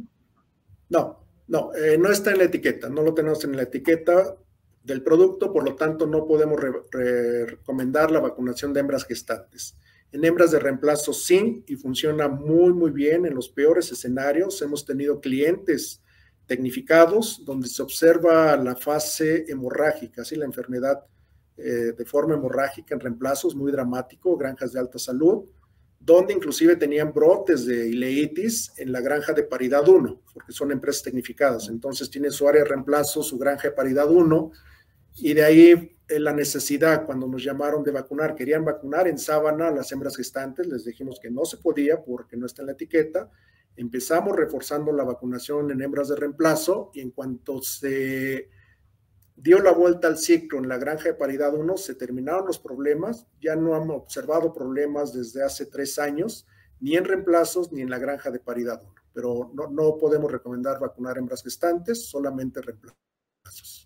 No, 0.88 1.28
no, 1.50 1.76
eh, 1.76 1.98
no 1.98 2.10
está 2.10 2.32
en 2.32 2.38
la 2.38 2.46
etiqueta, 2.46 2.88
no 2.88 3.02
lo 3.02 3.13
tenemos 3.13 3.43
en 3.43 3.58
la 3.58 3.63
etiqueta 3.63 4.38
del 4.84 5.04
producto, 5.04 5.52
por 5.52 5.65
lo 5.65 5.76
tanto 5.76 6.08
no 6.08 6.26
podemos 6.26 6.62
recomendar 6.91 8.10
la 8.10 8.22
vacunación 8.22 8.72
de 8.72 8.80
hembras 8.80 9.04
gestantes. 9.04 9.78
En 10.13 10.23
hembras 10.23 10.52
de 10.52 10.60
reemplazo 10.60 11.12
sí, 11.12 11.63
y 11.67 11.76
funciona 11.76 12.30
muy, 12.30 12.71
muy 12.71 12.91
bien 12.91 13.26
en 13.26 13.36
los 13.36 13.49
peores 13.49 13.91
escenarios. 13.91 14.62
Hemos 14.62 14.86
tenido 14.86 15.19
clientes 15.19 16.02
tecnificados 16.45 17.43
donde 17.43 17.67
se 17.67 17.82
observa 17.82 18.56
la 18.56 18.76
fase 18.76 19.43
hemorrágica, 19.49 20.21
así 20.21 20.36
la 20.36 20.45
enfermedad 20.45 21.04
eh, 21.58 21.93
de 21.97 22.06
forma 22.06 22.36
hemorrágica 22.36 22.95
en 22.95 23.02
reemplazos, 23.02 23.56
muy 23.56 23.71
dramático, 23.71 24.38
granjas 24.38 24.71
de 24.71 24.80
alta 24.80 24.97
salud 24.97 25.45
donde 26.06 26.34
inclusive 26.34 26.76
tenían 26.76 27.13
brotes 27.13 27.65
de 27.65 27.88
ileitis 27.88 28.73
en 28.78 28.91
la 28.91 28.99
granja 28.99 29.32
de 29.32 29.43
paridad 29.43 29.88
1, 29.88 30.21
porque 30.34 30.52
son 30.52 30.71
empresas 30.71 31.04
tecnificadas. 31.04 31.69
Entonces 31.69 32.10
tiene 32.10 32.30
su 32.30 32.47
área 32.47 32.63
de 32.63 32.69
reemplazo, 32.69 33.23
su 33.23 33.38
granja 33.38 33.69
de 33.69 33.73
paridad 33.73 34.12
1, 34.12 34.52
y 35.15 35.34
de 35.34 35.43
ahí 35.45 35.97
la 36.10 36.34
necesidad, 36.34 37.06
cuando 37.06 37.28
nos 37.28 37.44
llamaron 37.44 37.84
de 37.84 37.92
vacunar, 37.92 38.36
querían 38.36 38.66
vacunar 38.66 39.08
en 39.08 39.18
sábana 39.18 39.70
a 39.70 39.72
las 39.72 39.92
hembras 39.92 40.18
gestantes, 40.18 40.68
les 40.68 40.86
dijimos 40.86 41.20
que 41.22 41.32
no 41.32 41.46
se 41.46 41.58
podía 41.58 42.04
porque 42.04 42.38
no 42.38 42.46
está 42.46 42.62
en 42.62 42.68
la 42.68 42.74
etiqueta. 42.74 43.32
Empezamos 43.76 44.36
reforzando 44.36 44.92
la 44.92 45.04
vacunación 45.04 45.72
en 45.72 45.82
hembras 45.82 46.10
de 46.10 46.16
reemplazo 46.16 46.92
y 46.94 47.02
en 47.02 47.12
cuanto 47.12 47.62
se 47.62 48.50
dio 49.36 49.60
la 49.60 49.72
vuelta 49.72 50.08
al 50.08 50.18
ciclo 50.18 50.60
en 50.60 50.70
la 50.70 50.78
granja 50.78 51.06
de 51.06 51.13
paridad 51.16 51.54
1, 51.54 51.78
se 51.78 51.96
terminaron 51.96 52.46
los 52.46 52.60
problemas, 52.60 53.28
ya 53.42 53.56
no 53.56 53.76
hemos 53.76 54.04
observado 54.04 54.54
problemas 54.54 55.13
desde 55.13 55.44
hace 55.44 55.66
tres 55.66 55.98
años, 55.98 56.46
ni 56.80 56.96
en 56.96 57.06
reemplazos 57.06 57.72
ni 57.72 57.82
en 57.82 57.89
la 57.89 57.98
granja 57.98 58.30
de 58.30 58.39
paridad 58.39 58.82
1, 58.84 58.94
pero 59.12 59.52
no, 59.54 59.70
no 59.70 59.98
podemos 59.98 60.32
recomendar 60.32 60.80
vacunar 60.80 61.18
hembras 61.18 61.42
gestantes, 61.42 62.06
solamente 62.06 62.62
reemplazos. 62.62 63.83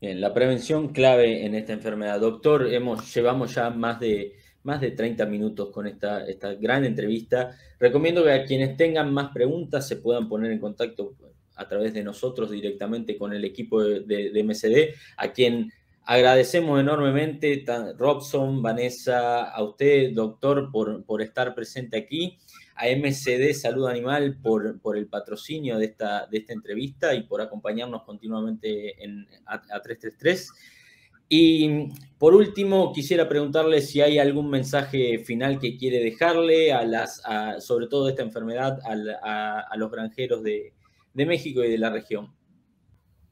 Bien, 0.00 0.20
la 0.20 0.32
prevención 0.32 0.92
clave 0.92 1.44
en 1.44 1.56
esta 1.56 1.72
enfermedad. 1.72 2.20
Doctor, 2.20 2.72
hemos, 2.72 3.12
llevamos 3.12 3.52
ya 3.52 3.70
más 3.70 3.98
de, 3.98 4.36
más 4.62 4.80
de 4.80 4.92
30 4.92 5.26
minutos 5.26 5.70
con 5.70 5.88
esta, 5.88 6.24
esta 6.24 6.54
gran 6.54 6.84
entrevista. 6.84 7.56
Recomiendo 7.80 8.22
que 8.22 8.30
a 8.30 8.44
quienes 8.44 8.76
tengan 8.76 9.12
más 9.12 9.32
preguntas 9.32 9.88
se 9.88 9.96
puedan 9.96 10.28
poner 10.28 10.52
en 10.52 10.60
contacto 10.60 11.14
a 11.56 11.66
través 11.66 11.94
de 11.94 12.04
nosotros 12.04 12.52
directamente 12.52 13.18
con 13.18 13.32
el 13.32 13.44
equipo 13.44 13.82
de, 13.82 14.44
MCD, 14.44 14.94
a 15.16 15.32
quien 15.32 15.72
agradecemos 16.04 16.78
enormemente, 16.78 17.64
Robson, 17.98 18.62
Vanessa, 18.62 19.50
a 19.50 19.62
usted, 19.64 20.12
doctor, 20.14 20.70
por, 20.70 21.04
por 21.04 21.22
estar 21.22 21.56
presente 21.56 21.98
aquí, 21.98 22.38
a 22.78 22.86
MCD 22.86 23.52
Salud 23.54 23.88
Animal 23.88 24.38
por, 24.40 24.80
por 24.80 24.96
el 24.96 25.08
patrocinio 25.08 25.78
de 25.78 25.86
esta, 25.86 26.26
de 26.26 26.38
esta 26.38 26.52
entrevista 26.52 27.12
y 27.14 27.24
por 27.24 27.40
acompañarnos 27.40 28.04
continuamente 28.04 29.02
en, 29.04 29.26
a, 29.46 29.60
333. 29.60 30.50
Y 31.28 31.88
por 32.18 32.34
último, 32.34 32.92
quisiera 32.92 33.28
preguntarle 33.28 33.82
si 33.82 34.00
hay 34.00 34.18
algún 34.18 34.48
mensaje 34.48 35.18
final 35.18 35.58
que 35.58 35.76
quiere 35.76 36.02
dejarle 36.02 36.72
a 36.72 36.84
las, 36.84 37.20
sobre 37.58 37.88
todo 37.88 38.08
esta 38.08 38.22
enfermedad, 38.22 38.78
a 38.84 39.76
los 39.76 39.90
granjeros 39.90 40.42
de, 40.42 40.72
de 41.12 41.26
México 41.26 41.64
y 41.64 41.70
de 41.70 41.78
la 41.78 41.90
región. 41.90 42.32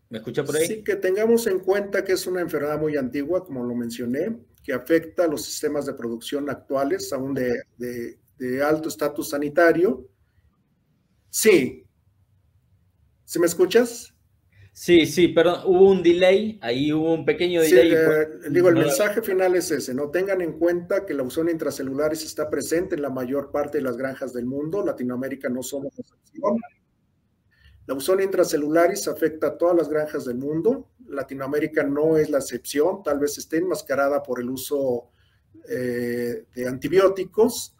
¿Me 0.08 0.18
escucha 0.18 0.44
por 0.44 0.56
ahí? 0.56 0.66
Sí, 0.66 0.84
que 0.84 0.96
tengamos 0.96 1.46
en 1.46 1.60
cuenta 1.60 2.04
que 2.04 2.12
es 2.12 2.26
una 2.26 2.40
enfermedad 2.40 2.80
muy 2.80 2.96
antigua, 2.96 3.44
como 3.44 3.64
lo 3.64 3.74
mencioné, 3.74 4.36
que 4.62 4.72
afecta 4.72 5.24
a 5.24 5.28
los 5.28 5.42
sistemas 5.44 5.86
de 5.86 5.94
producción 5.94 6.50
actuales, 6.50 7.12
aún 7.12 7.34
de, 7.34 7.62
de, 7.76 8.18
alto 8.64 8.88
estatus 8.88 9.30
sanitario. 9.30 10.08
Sí. 11.30 11.86
¿Sí 13.24 13.38
me 13.38 13.46
escuchas? 13.46 14.14
Sí, 14.72 15.06
sí, 15.06 15.28
perdón, 15.28 15.62
hubo 15.64 15.90
un 15.90 16.02
delay, 16.02 16.58
ahí 16.60 16.92
hubo 16.92 17.14
un 17.14 17.24
pequeño 17.24 17.62
delay. 17.62 17.92
Eh, 17.92 18.28
digo, 18.50 18.68
el 18.68 18.74
mensaje 18.74 19.22
final 19.22 19.54
es 19.54 19.70
ese, 19.70 19.94
no 19.94 20.10
tengan 20.10 20.42
en 20.42 20.58
cuenta 20.58 21.06
que 21.06 21.14
la 21.14 21.22
opción 21.22 21.48
intracelulares 21.48 22.22
está 22.24 22.50
presente 22.50 22.94
en 22.94 23.00
la 23.00 23.08
mayor 23.08 23.50
parte 23.50 23.78
de 23.78 23.84
las 23.84 23.96
granjas 23.96 24.34
del 24.34 24.44
mundo, 24.44 24.84
Latinoamérica 24.84 25.48
no 25.48 25.62
somos 25.62 25.98
excepción. 25.98 26.58
La 27.86 27.94
buzona 27.94 28.24
intracelularis 28.24 29.06
afecta 29.06 29.46
a 29.46 29.56
todas 29.56 29.76
las 29.76 29.88
granjas 29.88 30.24
del 30.24 30.38
mundo. 30.38 30.90
Latinoamérica 31.08 31.84
no 31.84 32.16
es 32.16 32.28
la 32.30 32.38
excepción, 32.38 33.02
tal 33.04 33.20
vez 33.20 33.38
esté 33.38 33.58
enmascarada 33.58 34.22
por 34.22 34.40
el 34.40 34.50
uso 34.50 35.10
eh, 35.68 36.46
de 36.52 36.66
antibióticos, 36.66 37.75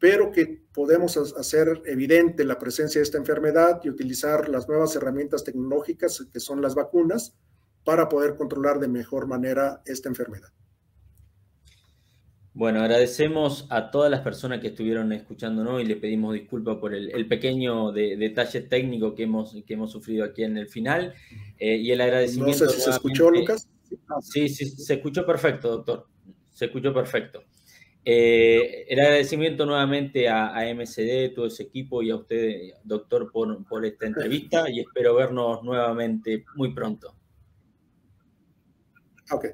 pero 0.00 0.32
que 0.32 0.64
podemos 0.72 1.16
hacer 1.16 1.82
evidente 1.84 2.44
la 2.44 2.58
presencia 2.58 2.98
de 2.98 3.04
esta 3.04 3.18
enfermedad 3.18 3.80
y 3.84 3.90
utilizar 3.90 4.48
las 4.48 4.66
nuevas 4.66 4.96
herramientas 4.96 5.44
tecnológicas 5.44 6.26
que 6.32 6.40
son 6.40 6.62
las 6.62 6.74
vacunas 6.74 7.36
para 7.84 8.08
poder 8.08 8.34
controlar 8.34 8.80
de 8.80 8.88
mejor 8.88 9.26
manera 9.26 9.82
esta 9.84 10.08
enfermedad. 10.08 10.48
Bueno, 12.52 12.80
agradecemos 12.80 13.66
a 13.70 13.90
todas 13.90 14.10
las 14.10 14.22
personas 14.22 14.60
que 14.60 14.68
estuvieron 14.68 15.12
escuchándonos 15.12 15.80
y 15.82 15.84
le 15.84 15.96
pedimos 15.96 16.34
disculpas 16.34 16.78
por 16.78 16.94
el, 16.94 17.28
pequeño 17.28 17.92
detalle 17.92 18.62
técnico 18.62 19.14
que 19.14 19.24
hemos, 19.24 19.56
que 19.66 19.74
hemos 19.74 19.92
sufrido 19.92 20.24
aquí 20.24 20.42
en 20.42 20.56
el 20.56 20.66
final. 20.66 21.14
Eh, 21.58 21.76
y 21.76 21.92
el 21.92 22.00
agradecimiento. 22.00 22.64
No 22.64 22.70
sé 22.70 22.76
si 22.76 22.82
se 22.82 22.90
escuchó, 22.90 23.30
Lucas. 23.30 23.68
Sí, 24.22 24.48
sí, 24.48 24.66
se 24.66 24.94
escuchó 24.94 25.24
perfecto, 25.24 25.70
doctor. 25.70 26.08
Se 26.52 26.64
escuchó 26.66 26.92
perfecto. 26.92 27.44
Eh, 28.12 28.86
el 28.88 28.98
agradecimiento 28.98 29.64
nuevamente 29.64 30.28
a, 30.28 30.48
a, 30.48 30.64
MCD, 30.74 31.32
todo 31.32 31.46
ese 31.46 31.62
equipo 31.62 32.02
y 32.02 32.10
a 32.10 32.16
usted, 32.16 32.72
doctor, 32.82 33.30
por, 33.30 33.64
por 33.68 33.86
esta 33.86 34.04
entrevista 34.04 34.68
y 34.68 34.80
espero 34.80 35.14
vernos 35.14 35.62
nuevamente 35.62 36.44
muy 36.56 36.74
pronto. 36.74 37.14
Ok. 39.30 39.46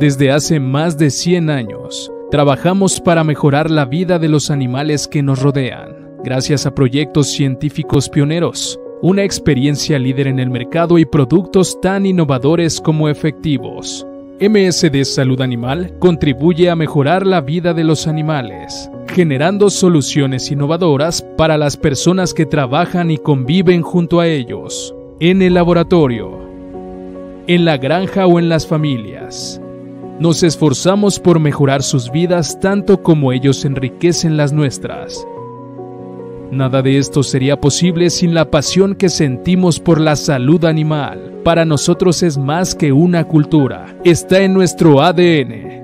Desde 0.00 0.32
hace 0.32 0.58
más 0.58 0.98
de 0.98 1.10
100 1.10 1.50
años, 1.50 2.10
trabajamos 2.32 3.00
para 3.00 3.22
mejorar 3.22 3.70
la 3.70 3.84
vida 3.84 4.18
de 4.18 4.28
los 4.28 4.50
animales 4.50 5.06
que 5.06 5.22
nos 5.22 5.40
rodean, 5.40 6.16
gracias 6.24 6.66
a 6.66 6.74
proyectos 6.74 7.28
científicos 7.28 8.08
pioneros, 8.08 8.80
una 9.02 9.22
experiencia 9.22 10.00
líder 10.00 10.26
en 10.26 10.40
el 10.40 10.50
mercado 10.50 10.98
y 10.98 11.04
productos 11.04 11.80
tan 11.80 12.06
innovadores 12.06 12.80
como 12.80 13.08
efectivos. 13.08 14.04
MSD 14.38 15.02
Salud 15.04 15.40
Animal 15.40 15.98
contribuye 15.98 16.68
a 16.68 16.76
mejorar 16.76 17.26
la 17.26 17.40
vida 17.40 17.72
de 17.72 17.84
los 17.84 18.06
animales, 18.06 18.90
generando 19.08 19.70
soluciones 19.70 20.50
innovadoras 20.50 21.22
para 21.38 21.56
las 21.56 21.78
personas 21.78 22.34
que 22.34 22.44
trabajan 22.44 23.10
y 23.10 23.16
conviven 23.16 23.80
junto 23.80 24.20
a 24.20 24.26
ellos, 24.26 24.94
en 25.20 25.40
el 25.40 25.54
laboratorio, 25.54 26.38
en 27.46 27.64
la 27.64 27.78
granja 27.78 28.26
o 28.26 28.38
en 28.38 28.50
las 28.50 28.66
familias. 28.66 29.58
Nos 30.20 30.42
esforzamos 30.42 31.18
por 31.18 31.40
mejorar 31.40 31.82
sus 31.82 32.12
vidas 32.12 32.60
tanto 32.60 33.02
como 33.02 33.32
ellos 33.32 33.64
enriquecen 33.64 34.36
las 34.36 34.52
nuestras. 34.52 35.26
Nada 36.50 36.80
de 36.82 36.98
esto 36.98 37.22
sería 37.22 37.60
posible 37.60 38.08
sin 38.10 38.32
la 38.32 38.50
pasión 38.50 38.94
que 38.94 39.08
sentimos 39.08 39.80
por 39.80 40.00
la 40.00 40.14
salud 40.14 40.64
animal. 40.64 41.40
Para 41.44 41.64
nosotros 41.64 42.22
es 42.22 42.38
más 42.38 42.74
que 42.74 42.92
una 42.92 43.24
cultura, 43.24 43.96
está 44.04 44.40
en 44.40 44.54
nuestro 44.54 45.02
ADN. 45.02 45.76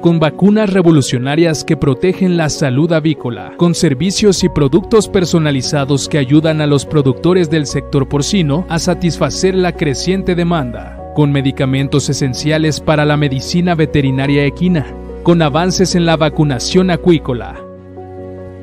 Con 0.00 0.18
vacunas 0.20 0.72
revolucionarias 0.72 1.64
que 1.64 1.76
protegen 1.76 2.36
la 2.36 2.48
salud 2.48 2.92
avícola, 2.92 3.54
con 3.56 3.74
servicios 3.74 4.44
y 4.44 4.48
productos 4.48 5.08
personalizados 5.08 6.08
que 6.08 6.18
ayudan 6.18 6.60
a 6.60 6.66
los 6.66 6.84
productores 6.86 7.50
del 7.50 7.66
sector 7.66 8.08
porcino 8.08 8.66
a 8.68 8.78
satisfacer 8.78 9.54
la 9.54 9.72
creciente 9.72 10.34
demanda 10.34 11.02
con 11.16 11.32
medicamentos 11.32 12.10
esenciales 12.10 12.78
para 12.78 13.06
la 13.06 13.16
medicina 13.16 13.74
veterinaria 13.74 14.44
equina, 14.44 14.86
con 15.22 15.40
avances 15.40 15.94
en 15.94 16.04
la 16.04 16.18
vacunación 16.18 16.90
acuícola. 16.90 17.65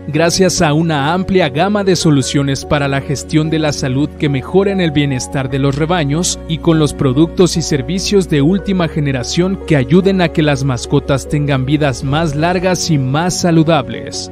Gracias 0.08 0.62
a 0.62 0.74
una 0.74 1.14
amplia 1.14 1.48
gama 1.48 1.86
de 1.86 1.96
soluciones 1.96 2.66
para 2.66 2.90
la 2.90 3.00
gestión 3.00 3.50
de 3.50 3.58
la 3.58 3.72
salud 3.72 4.10
que 4.20 4.28
mejoran 4.28 4.82
el 4.82 4.92
bienestar 4.92 5.50
de 5.50 5.60
los 5.60 5.78
rebaños 5.78 6.40
y 6.50 6.58
con 6.58 6.78
los 6.78 6.94
productos 6.94 7.56
y 7.56 7.62
servicios 7.62 8.28
de 8.28 8.42
última 8.42 8.90
generación 8.90 9.58
que 9.66 9.78
ayuden 9.78 10.22
a 10.22 10.28
que 10.28 10.42
las 10.42 10.66
mascotas 10.66 11.30
tengan 11.30 11.66
vidas 11.66 12.04
más 12.04 12.36
largas 12.36 12.92
y 12.92 12.98
más 12.98 13.40
saludables. 13.40 14.30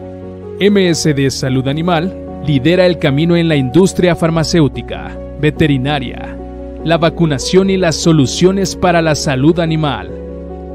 MSD 0.59 1.29
Salud 1.29 1.65
Animal 1.69 2.43
lidera 2.45 2.85
el 2.85 2.99
camino 2.99 3.37
en 3.37 3.47
la 3.47 3.55
industria 3.55 4.13
farmacéutica, 4.13 5.17
veterinaria, 5.39 6.37
la 6.83 6.97
vacunación 6.97 7.69
y 7.69 7.77
las 7.77 7.95
soluciones 7.95 8.75
para 8.75 9.01
la 9.01 9.15
salud 9.15 9.57
animal 9.59 10.20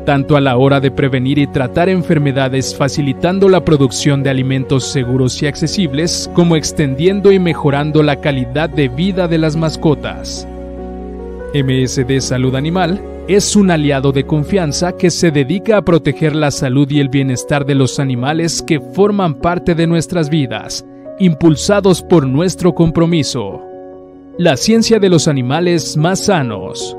tanto 0.07 0.39
a 0.39 0.41
la 0.41 0.57
hora 0.57 0.81
de 0.81 0.91
prevenir 0.91 1.39
y 1.39 1.47
tratar 1.47 1.91
enfermedades 1.91 2.75
facilitando 2.75 3.51
la 3.51 3.63
producción 3.63 4.23
de 4.23 4.31
alimentos 4.31 4.85
seguros 4.85 5.43
y 5.43 5.47
accesibles, 5.47 6.31
como 6.33 6.57
extendiendo 6.57 7.31
y 7.33 7.39
mejorando 7.39 8.03
la 8.03 8.23
calidad 8.23 8.71
de 8.71 8.89
vida 8.89 9.29
de 9.29 9.37
las 9.37 9.57
mascotas. 9.57 10.49
MSD 11.53 12.21
Salud 12.21 12.55
Animal 12.55 13.03
es 13.29 13.57
un 13.57 13.71
aliado 13.71 14.13
de 14.13 14.25
confianza 14.25 14.97
que 14.97 15.11
se 15.11 15.31
dedica 15.31 15.79
a 15.79 15.83
proteger 15.83 16.35
la 16.35 16.51
salud 16.51 16.89
y 16.91 17.01
el 17.01 17.09
bienestar 17.09 17.67
de 17.67 17.75
los 17.75 17.99
animales 17.99 18.63
que 18.63 18.81
forman 18.81 19.35
parte 19.35 19.75
de 19.75 19.87
nuestras 19.87 20.31
vidas, 20.31 20.87
impulsados 21.19 22.03
por 22.03 22.27
nuestro 22.27 22.75
compromiso. 22.75 23.61
La 24.39 24.57
ciencia 24.57 24.99
de 25.01 25.09
los 25.09 25.29
animales 25.29 25.97
más 25.97 26.27
sanos. 26.27 26.97